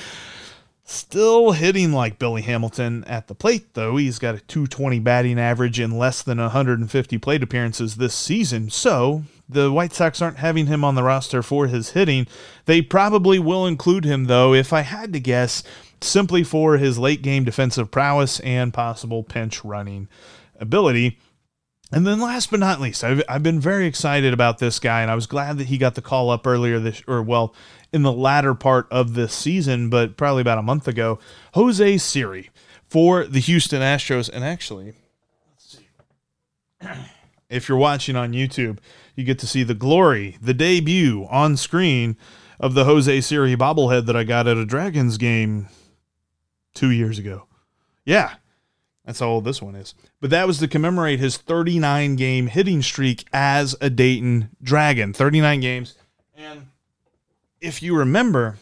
Still 0.84 1.52
hitting 1.52 1.92
like 1.92 2.18
Billy 2.18 2.40
Hamilton 2.40 3.04
at 3.04 3.26
the 3.28 3.34
plate, 3.34 3.74
though. 3.74 3.98
He's 3.98 4.18
got 4.18 4.34
a 4.34 4.40
220 4.40 5.00
batting 5.00 5.38
average 5.38 5.78
in 5.78 5.98
less 5.98 6.22
than 6.22 6.38
150 6.38 7.18
plate 7.18 7.42
appearances 7.42 7.96
this 7.96 8.14
season. 8.14 8.70
So 8.70 9.24
the 9.46 9.70
White 9.70 9.92
Sox 9.92 10.22
aren't 10.22 10.38
having 10.38 10.66
him 10.66 10.84
on 10.84 10.94
the 10.94 11.02
roster 11.02 11.42
for 11.42 11.66
his 11.66 11.90
hitting. 11.90 12.26
They 12.64 12.80
probably 12.80 13.38
will 13.38 13.66
include 13.66 14.04
him, 14.04 14.24
though, 14.24 14.54
if 14.54 14.72
I 14.72 14.80
had 14.80 15.12
to 15.12 15.20
guess, 15.20 15.62
simply 16.04 16.44
for 16.44 16.76
his 16.76 16.98
late 16.98 17.22
game 17.22 17.44
defensive 17.44 17.90
prowess 17.90 18.40
and 18.40 18.72
possible 18.72 19.22
pinch 19.22 19.64
running 19.64 20.08
ability. 20.58 21.18
And 21.90 22.06
then 22.06 22.20
last 22.20 22.50
but 22.50 22.60
not 22.60 22.80
least, 22.80 23.02
I've, 23.02 23.22
I've 23.28 23.42
been 23.42 23.60
very 23.60 23.86
excited 23.86 24.34
about 24.34 24.58
this 24.58 24.78
guy, 24.78 25.00
and 25.00 25.10
I 25.10 25.14
was 25.14 25.26
glad 25.26 25.56
that 25.56 25.68
he 25.68 25.78
got 25.78 25.94
the 25.94 26.02
call 26.02 26.28
up 26.28 26.46
earlier 26.46 26.78
this, 26.78 27.02
or 27.08 27.22
well, 27.22 27.54
in 27.92 28.02
the 28.02 28.12
latter 28.12 28.54
part 28.54 28.86
of 28.90 29.14
this 29.14 29.32
season, 29.32 29.88
but 29.88 30.16
probably 30.16 30.42
about 30.42 30.58
a 30.58 30.62
month 30.62 30.86
ago. 30.86 31.18
Jose 31.54 31.98
Siri 31.98 32.50
for 32.86 33.24
the 33.24 33.40
Houston 33.40 33.80
Astros. 33.80 34.28
And 34.28 34.44
actually, 34.44 34.94
let's 35.50 35.78
see. 35.78 35.88
if 37.48 37.68
you're 37.68 37.78
watching 37.78 38.16
on 38.16 38.32
YouTube, 38.32 38.78
you 39.14 39.24
get 39.24 39.38
to 39.40 39.46
see 39.46 39.62
the 39.62 39.74
glory, 39.74 40.36
the 40.40 40.54
debut 40.54 41.26
on 41.30 41.56
screen 41.56 42.16
of 42.60 42.74
the 42.74 42.84
Jose 42.84 43.20
Siri 43.20 43.56
bobblehead 43.56 44.06
that 44.06 44.16
I 44.16 44.24
got 44.24 44.46
at 44.46 44.56
a 44.56 44.66
Dragons 44.66 45.16
game 45.16 45.68
two 46.78 46.90
years 46.90 47.18
ago. 47.18 47.46
Yeah, 48.04 48.34
that's 49.04 49.18
how 49.18 49.26
old 49.26 49.44
this 49.44 49.60
one 49.60 49.74
is. 49.74 49.94
But 50.20 50.30
that 50.30 50.46
was 50.46 50.58
to 50.58 50.68
commemorate 50.68 51.18
his 51.18 51.36
39 51.36 52.14
game 52.14 52.46
hitting 52.46 52.82
streak 52.82 53.26
as 53.32 53.74
a 53.80 53.90
Dayton 53.90 54.50
Dragon. 54.62 55.12
39 55.12 55.60
games. 55.60 55.96
And 56.36 56.68
if 57.60 57.82
you 57.82 57.96
remember 57.96 58.58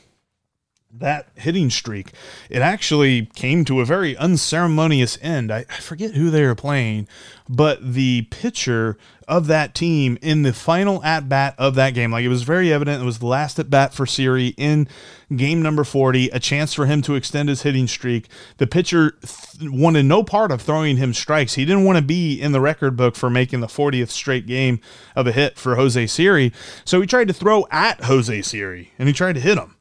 that 0.91 1.29
hitting 1.35 1.69
streak, 1.69 2.13
it 2.49 2.63
actually 2.63 3.27
came 3.27 3.67
to 3.67 3.81
a 3.81 3.85
very 3.85 4.17
unceremonious 4.17 5.19
end. 5.21 5.53
I, 5.53 5.67
I 5.69 5.81
forget 5.81 6.15
who 6.15 6.31
they 6.31 6.43
were 6.43 6.55
playing, 6.55 7.07
but 7.49 7.95
the 7.95 8.23
pitcher 8.31 8.97
of 9.29 9.47
that 9.49 9.75
team 9.75 10.19
in 10.23 10.43
the 10.43 10.53
final 10.53 11.03
at 11.03 11.29
bat 11.29 11.55
of 11.59 11.75
that 11.75 11.95
game. 11.95 12.13
Like 12.13 12.25
it 12.25 12.29
was 12.29 12.43
very 12.43 12.73
evident 12.73 13.03
it 13.03 13.07
was 13.07 13.19
the 13.19 13.27
last 13.27 13.59
at 13.59 13.69
bat 13.69 13.93
for 13.93 14.07
Siri 14.07 14.49
in 14.57 14.89
game 15.35 15.63
number 15.63 15.83
40, 15.83 16.29
a 16.29 16.39
chance 16.39 16.73
for 16.73 16.87
him 16.87 17.03
to 17.03 17.15
extend 17.15 17.49
his 17.49 17.63
hitting 17.63 17.89
streak. 17.89 18.29
The 18.59 18.67
pitcher 18.67 19.13
th- 19.23 19.71
wanted 19.71 20.05
no 20.05 20.23
part 20.23 20.53
of 20.53 20.63
throwing 20.63 20.97
him 20.97 21.13
strikes. 21.13 21.55
He 21.55 21.65
didn't 21.65 21.85
want 21.85 21.99
to 21.99 22.05
be 22.05 22.41
in 22.41 22.53
the 22.53 22.61
record 22.61 22.97
book 22.97 23.17
for 23.17 23.29
making 23.29 23.61
the 23.61 23.67
40th 23.67 24.11
straight 24.11 24.47
game 24.47 24.81
of 25.17 25.27
a 25.27 25.33
hit 25.33 25.59
for 25.59 25.75
Jose 25.75 26.07
Siri. 26.07 26.53
So 26.85 27.01
he 27.01 27.07
tried 27.07 27.29
to 27.29 27.35
throw 27.35 27.67
at 27.71 28.05
Jose 28.05 28.43
Siri 28.43 28.93
and 28.99 29.09
he 29.09 29.13
tried 29.13 29.35
to 29.35 29.41
hit 29.41 29.59
him. 29.59 29.77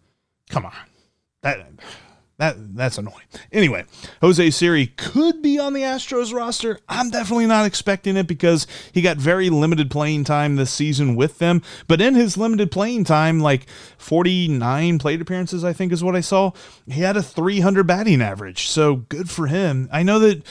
Come 0.49 0.65
on. 0.65 0.73
That 1.41 1.67
That 2.37 2.75
that's 2.75 2.97
annoying. 2.97 3.15
Anyway, 3.53 3.85
Jose 4.19 4.49
Siri 4.51 4.87
could 4.87 5.41
be 5.41 5.57
on 5.57 5.71
the 5.71 5.83
Astros 5.83 6.33
roster. 6.33 6.79
I'm 6.89 7.09
definitely 7.09 7.45
not 7.45 7.65
expecting 7.65 8.17
it 8.17 8.27
because 8.27 8.67
he 8.91 9.01
got 9.01 9.15
very 9.15 9.49
limited 9.49 9.89
playing 9.89 10.25
time 10.25 10.57
this 10.57 10.71
season 10.71 11.15
with 11.15 11.37
them. 11.39 11.61
But 11.87 12.01
in 12.01 12.15
his 12.15 12.35
limited 12.35 12.71
playing 12.71 13.05
time, 13.05 13.39
like 13.39 13.69
49 13.97 14.99
plate 14.99 15.21
appearances, 15.21 15.63
I 15.63 15.71
think 15.71 15.93
is 15.93 16.03
what 16.03 16.17
I 16.17 16.19
saw, 16.19 16.51
he 16.87 16.99
had 17.01 17.15
a 17.15 17.23
300 17.23 17.87
batting 17.87 18.21
average. 18.21 18.67
So 18.67 18.97
good 18.97 19.29
for 19.29 19.47
him. 19.47 19.87
I 19.89 20.03
know 20.03 20.19
that 20.19 20.43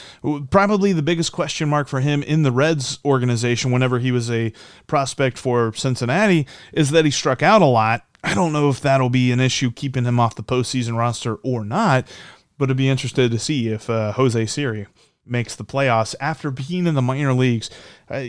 probably 0.51 0.95
the 0.95 1.03
biggest 1.03 1.33
question 1.33 1.69
mark 1.69 1.89
for 1.89 2.01
him 2.01 2.23
in 2.23 2.45
the 2.45 2.53
Reds 2.53 2.99
organization 3.05 3.73
whenever 3.73 3.99
he 3.99 4.11
was 4.11 4.31
a 4.31 4.55
prospect 4.87 5.37
for 5.37 5.75
Cincinnati 5.75 6.47
is 6.73 6.93
that 6.93 7.05
he 7.05 7.11
struck 7.11 7.43
out 7.43 7.61
a 7.61 7.67
lot 7.67 8.05
I 8.25 8.35
don't 8.35 8.55
know 8.55 8.71
if 8.71 8.81
that'll 8.81 9.11
be 9.11 9.31
an 9.33 9.41
issue 9.41 9.71
keeping 9.71 10.05
him 10.05 10.19
off 10.19 10.35
the 10.35 10.43
postseason 10.43 10.97
roster 10.97 11.35
or 11.37 11.63
not, 11.63 12.09
but 12.57 12.71
I'd 12.71 12.77
be 12.77 12.89
interested 12.89 13.31
to 13.31 13.39
see 13.39 13.69
if 13.69 13.91
uh, 13.91 14.13
Jose 14.13 14.47
Siri 14.47 14.87
makes 15.27 15.55
the 15.55 15.65
playoffs 15.65 16.15
after 16.21 16.51
being 16.51 16.87
in 16.87 16.95
the 16.95 17.03
minor 17.03 17.35
leagues. 17.35 17.69
Uh, 18.09 18.25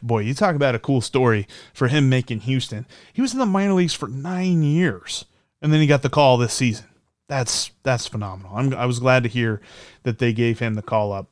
boy, 0.00 0.20
you 0.20 0.34
talk 0.34 0.54
about 0.54 0.76
a 0.76 0.78
cool 0.80 1.00
story 1.00 1.48
for 1.72 1.88
him 1.88 2.08
making 2.08 2.40
Houston. 2.40 2.86
He 3.12 3.22
was 3.22 3.32
in 3.32 3.40
the 3.40 3.46
minor 3.46 3.72
leagues 3.72 3.92
for 3.92 4.06
nine 4.06 4.62
years, 4.62 5.24
and 5.60 5.72
then 5.72 5.80
he 5.80 5.86
got 5.88 6.02
the 6.02 6.10
call 6.10 6.36
this 6.36 6.54
season. 6.54 6.86
That's 7.26 7.72
that's 7.82 8.06
phenomenal. 8.06 8.52
I'm, 8.54 8.72
i 8.74 8.86
was 8.86 9.00
glad 9.00 9.24
to 9.24 9.28
hear 9.28 9.60
that 10.04 10.18
they 10.18 10.32
gave 10.32 10.60
him 10.60 10.74
the 10.74 10.82
call 10.82 11.12
up, 11.12 11.28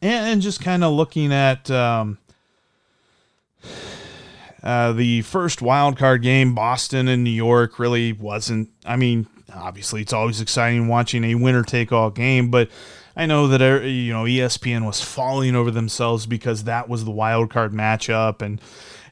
and, 0.00 0.26
and 0.26 0.42
just 0.42 0.60
kind 0.60 0.84
of 0.84 0.92
looking 0.92 1.32
at. 1.32 1.68
Um, 1.68 2.18
uh, 4.68 4.92
the 4.92 5.22
first 5.22 5.62
wild 5.62 5.96
card 5.96 6.20
game, 6.20 6.54
Boston 6.54 7.08
and 7.08 7.24
New 7.24 7.30
York, 7.30 7.78
really 7.78 8.12
wasn't. 8.12 8.68
I 8.84 8.96
mean, 8.96 9.26
obviously, 9.54 10.02
it's 10.02 10.12
always 10.12 10.42
exciting 10.42 10.88
watching 10.88 11.24
a 11.24 11.36
winner 11.36 11.62
take 11.62 11.90
all 11.90 12.10
game, 12.10 12.50
but 12.50 12.68
I 13.16 13.24
know 13.24 13.48
that 13.48 13.62
uh, 13.62 13.86
you 13.86 14.12
know 14.12 14.24
ESPN 14.24 14.84
was 14.84 15.00
falling 15.00 15.56
over 15.56 15.70
themselves 15.70 16.26
because 16.26 16.64
that 16.64 16.86
was 16.86 17.06
the 17.06 17.10
wild 17.10 17.48
card 17.48 17.72
matchup, 17.72 18.42
and 18.42 18.60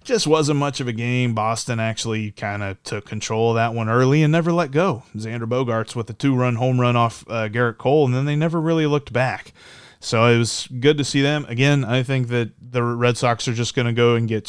just 0.04 0.26
wasn't 0.26 0.58
much 0.58 0.80
of 0.80 0.88
a 0.88 0.92
game. 0.92 1.32
Boston 1.32 1.80
actually 1.80 2.32
kind 2.32 2.62
of 2.62 2.82
took 2.82 3.06
control 3.06 3.52
of 3.52 3.54
that 3.54 3.72
one 3.72 3.88
early 3.88 4.22
and 4.22 4.30
never 4.30 4.52
let 4.52 4.72
go. 4.72 5.04
Xander 5.16 5.44
Bogaerts 5.44 5.96
with 5.96 6.10
a 6.10 6.12
two-run 6.12 6.56
home 6.56 6.78
run 6.78 6.96
off 6.96 7.24
uh, 7.28 7.48
Gerrit 7.48 7.78
Cole, 7.78 8.04
and 8.04 8.14
then 8.14 8.26
they 8.26 8.36
never 8.36 8.60
really 8.60 8.84
looked 8.84 9.10
back. 9.10 9.54
So 10.00 10.26
it 10.26 10.36
was 10.36 10.68
good 10.80 10.98
to 10.98 11.04
see 11.04 11.22
them. 11.22 11.46
Again, 11.48 11.82
I 11.82 12.02
think 12.02 12.28
that 12.28 12.50
the 12.60 12.82
Red 12.82 13.16
Sox 13.16 13.48
are 13.48 13.54
just 13.54 13.74
going 13.74 13.86
to 13.86 13.94
go 13.94 14.16
and 14.16 14.28
get 14.28 14.46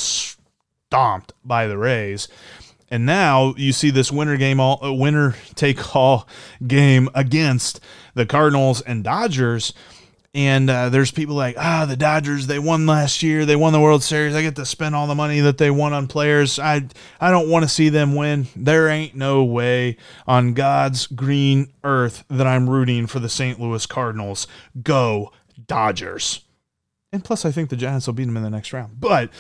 stomped 0.88 1.34
by 1.44 1.68
the 1.68 1.78
Rays. 1.78 2.28
And 2.90 3.06
now 3.06 3.54
you 3.58 3.74
see 3.74 3.90
this 3.90 4.12
winner 4.12 4.38
game 4.38 4.60
all 4.62 4.84
uh, 4.84 4.94
winner 4.94 5.36
take 5.56 5.96
all 5.96 6.28
game 6.66 7.10
against 7.14 7.82
the 8.14 8.26
Cardinals 8.26 8.82
and 8.82 9.04
Dodgers. 9.04 9.74
And 10.34 10.70
uh, 10.70 10.90
there's 10.90 11.12
people 11.12 11.36
like, 11.36 11.56
ah, 11.58 11.86
the 11.86 11.98
Dodgers, 11.98 12.48
they 12.48 12.60
won 12.60 12.86
last 12.86 13.24
year. 13.24 13.46
They 13.46 13.56
won 13.56 13.74
the 13.74 13.82
World 13.82 14.04
Series. 14.04 14.36
I 14.36 14.42
get 14.44 14.56
to 14.58 14.66
spend 14.66 14.96
all 14.96 15.08
the 15.08 15.16
money 15.16 15.40
that 15.40 15.58
they 15.58 15.72
won 15.72 15.94
on 15.94 16.08
players. 16.08 16.60
I, 16.60 16.88
I 17.20 17.32
don't 17.32 17.50
want 17.50 17.64
to 17.64 17.70
see 17.70 17.90
them 17.90 18.16
win. 18.16 18.48
There 18.56 18.88
ain't 18.88 19.16
no 19.16 19.44
way 19.44 19.98
on 20.28 20.54
God's 20.54 21.08
green 21.08 21.74
earth 21.84 22.24
that 22.30 22.46
I'm 22.46 22.70
rooting 22.70 23.08
for 23.08 23.20
the 23.20 23.30
St. 23.30 23.60
Louis 23.60 23.86
Cardinals. 23.88 24.48
Go 24.84 25.32
Dodgers. 25.66 26.42
And 27.12 27.24
plus, 27.24 27.46
I 27.46 27.52
think 27.52 27.70
the 27.70 27.78
Giants 27.78 28.06
will 28.06 28.14
beat 28.14 28.26
them 28.26 28.38
in 28.38 28.44
the 28.44 28.50
next 28.50 28.74
round. 28.74 29.00
But 29.00 29.32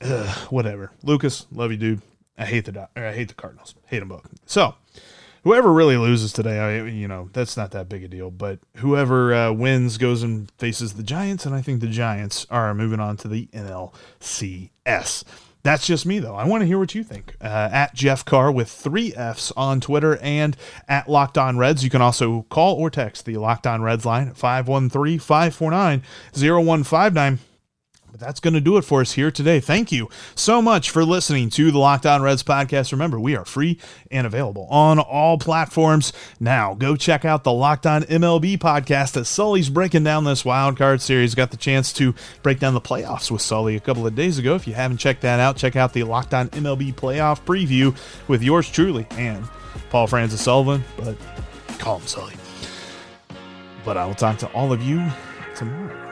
uh, 0.00 0.34
whatever. 0.50 0.90
Lucas, 1.02 1.46
love 1.52 1.70
you, 1.70 1.76
dude. 1.76 2.02
I 2.38 2.44
hate 2.44 2.66
the 2.66 2.88
I 2.96 3.12
hate 3.12 3.28
the 3.28 3.34
Cardinals. 3.34 3.74
Hate 3.86 4.00
them 4.00 4.08
both. 4.08 4.28
So, 4.44 4.74
whoever 5.44 5.72
really 5.72 5.96
loses 5.96 6.32
today, 6.32 6.58
I 6.58 6.86
you 6.86 7.08
know 7.08 7.30
that's 7.32 7.56
not 7.56 7.70
that 7.70 7.88
big 7.88 8.04
a 8.04 8.08
deal. 8.08 8.30
But 8.30 8.58
whoever 8.76 9.34
uh, 9.34 9.52
wins 9.52 9.96
goes 9.96 10.22
and 10.22 10.50
faces 10.58 10.94
the 10.94 11.02
Giants, 11.02 11.46
and 11.46 11.54
I 11.54 11.62
think 11.62 11.80
the 11.80 11.86
Giants 11.86 12.46
are 12.50 12.74
moving 12.74 13.00
on 13.00 13.16
to 13.18 13.28
the 13.28 13.46
NLCS. 13.52 15.24
That's 15.66 15.84
just 15.84 16.06
me, 16.06 16.20
though. 16.20 16.36
I 16.36 16.44
want 16.44 16.60
to 16.60 16.66
hear 16.66 16.78
what 16.78 16.94
you 16.94 17.02
think. 17.02 17.34
Uh, 17.40 17.68
at 17.72 17.92
Jeff 17.92 18.24
Carr 18.24 18.52
with 18.52 18.70
three 18.70 19.12
F's 19.14 19.50
on 19.56 19.80
Twitter 19.80 20.16
and 20.18 20.56
at 20.86 21.08
Locked 21.08 21.36
On 21.36 21.58
Reds. 21.58 21.82
You 21.82 21.90
can 21.90 22.00
also 22.00 22.42
call 22.50 22.76
or 22.76 22.88
text 22.88 23.24
the 23.24 23.36
Locked 23.38 23.66
On 23.66 23.82
Reds 23.82 24.06
line 24.06 24.28
at 24.28 24.36
513 24.36 25.18
549 25.18 26.02
0159. 26.32 27.38
But 28.16 28.24
that's 28.24 28.40
going 28.40 28.54
to 28.54 28.62
do 28.62 28.78
it 28.78 28.82
for 28.82 29.02
us 29.02 29.12
here 29.12 29.30
today. 29.30 29.60
Thank 29.60 29.92
you 29.92 30.08
so 30.34 30.62
much 30.62 30.88
for 30.88 31.04
listening 31.04 31.50
to 31.50 31.70
the 31.70 31.78
Locked 31.78 32.06
On 32.06 32.22
Reds 32.22 32.42
podcast. 32.42 32.90
Remember, 32.90 33.20
we 33.20 33.36
are 33.36 33.44
free 33.44 33.78
and 34.10 34.26
available 34.26 34.66
on 34.70 34.98
all 34.98 35.36
platforms. 35.36 36.14
Now, 36.40 36.72
go 36.72 36.96
check 36.96 37.26
out 37.26 37.44
the 37.44 37.52
Locked 37.52 37.84
On 37.84 38.04
MLB 38.04 38.56
podcast 38.56 39.18
as 39.18 39.28
Sully's 39.28 39.68
breaking 39.68 40.04
down 40.04 40.24
this 40.24 40.46
wild 40.46 40.78
card 40.78 41.02
series. 41.02 41.34
Got 41.34 41.50
the 41.50 41.58
chance 41.58 41.92
to 41.94 42.14
break 42.42 42.58
down 42.58 42.72
the 42.72 42.80
playoffs 42.80 43.30
with 43.30 43.42
Sully 43.42 43.76
a 43.76 43.80
couple 43.80 44.06
of 44.06 44.14
days 44.14 44.38
ago. 44.38 44.54
If 44.54 44.66
you 44.66 44.72
haven't 44.72 44.96
checked 44.96 45.20
that 45.20 45.38
out, 45.38 45.58
check 45.58 45.76
out 45.76 45.92
the 45.92 46.04
Locked 46.04 46.32
On 46.32 46.48
MLB 46.48 46.94
playoff 46.94 47.42
preview 47.42 47.94
with 48.28 48.42
yours 48.42 48.70
truly 48.70 49.06
and 49.10 49.46
Paul 49.90 50.06
Francis 50.06 50.40
Sullivan, 50.40 50.82
but 50.96 51.18
call 51.78 51.98
him 51.98 52.06
Sully. 52.06 52.32
But 53.84 53.98
I 53.98 54.06
will 54.06 54.14
talk 54.14 54.38
to 54.38 54.46
all 54.52 54.72
of 54.72 54.82
you 54.82 55.06
tomorrow. 55.54 56.05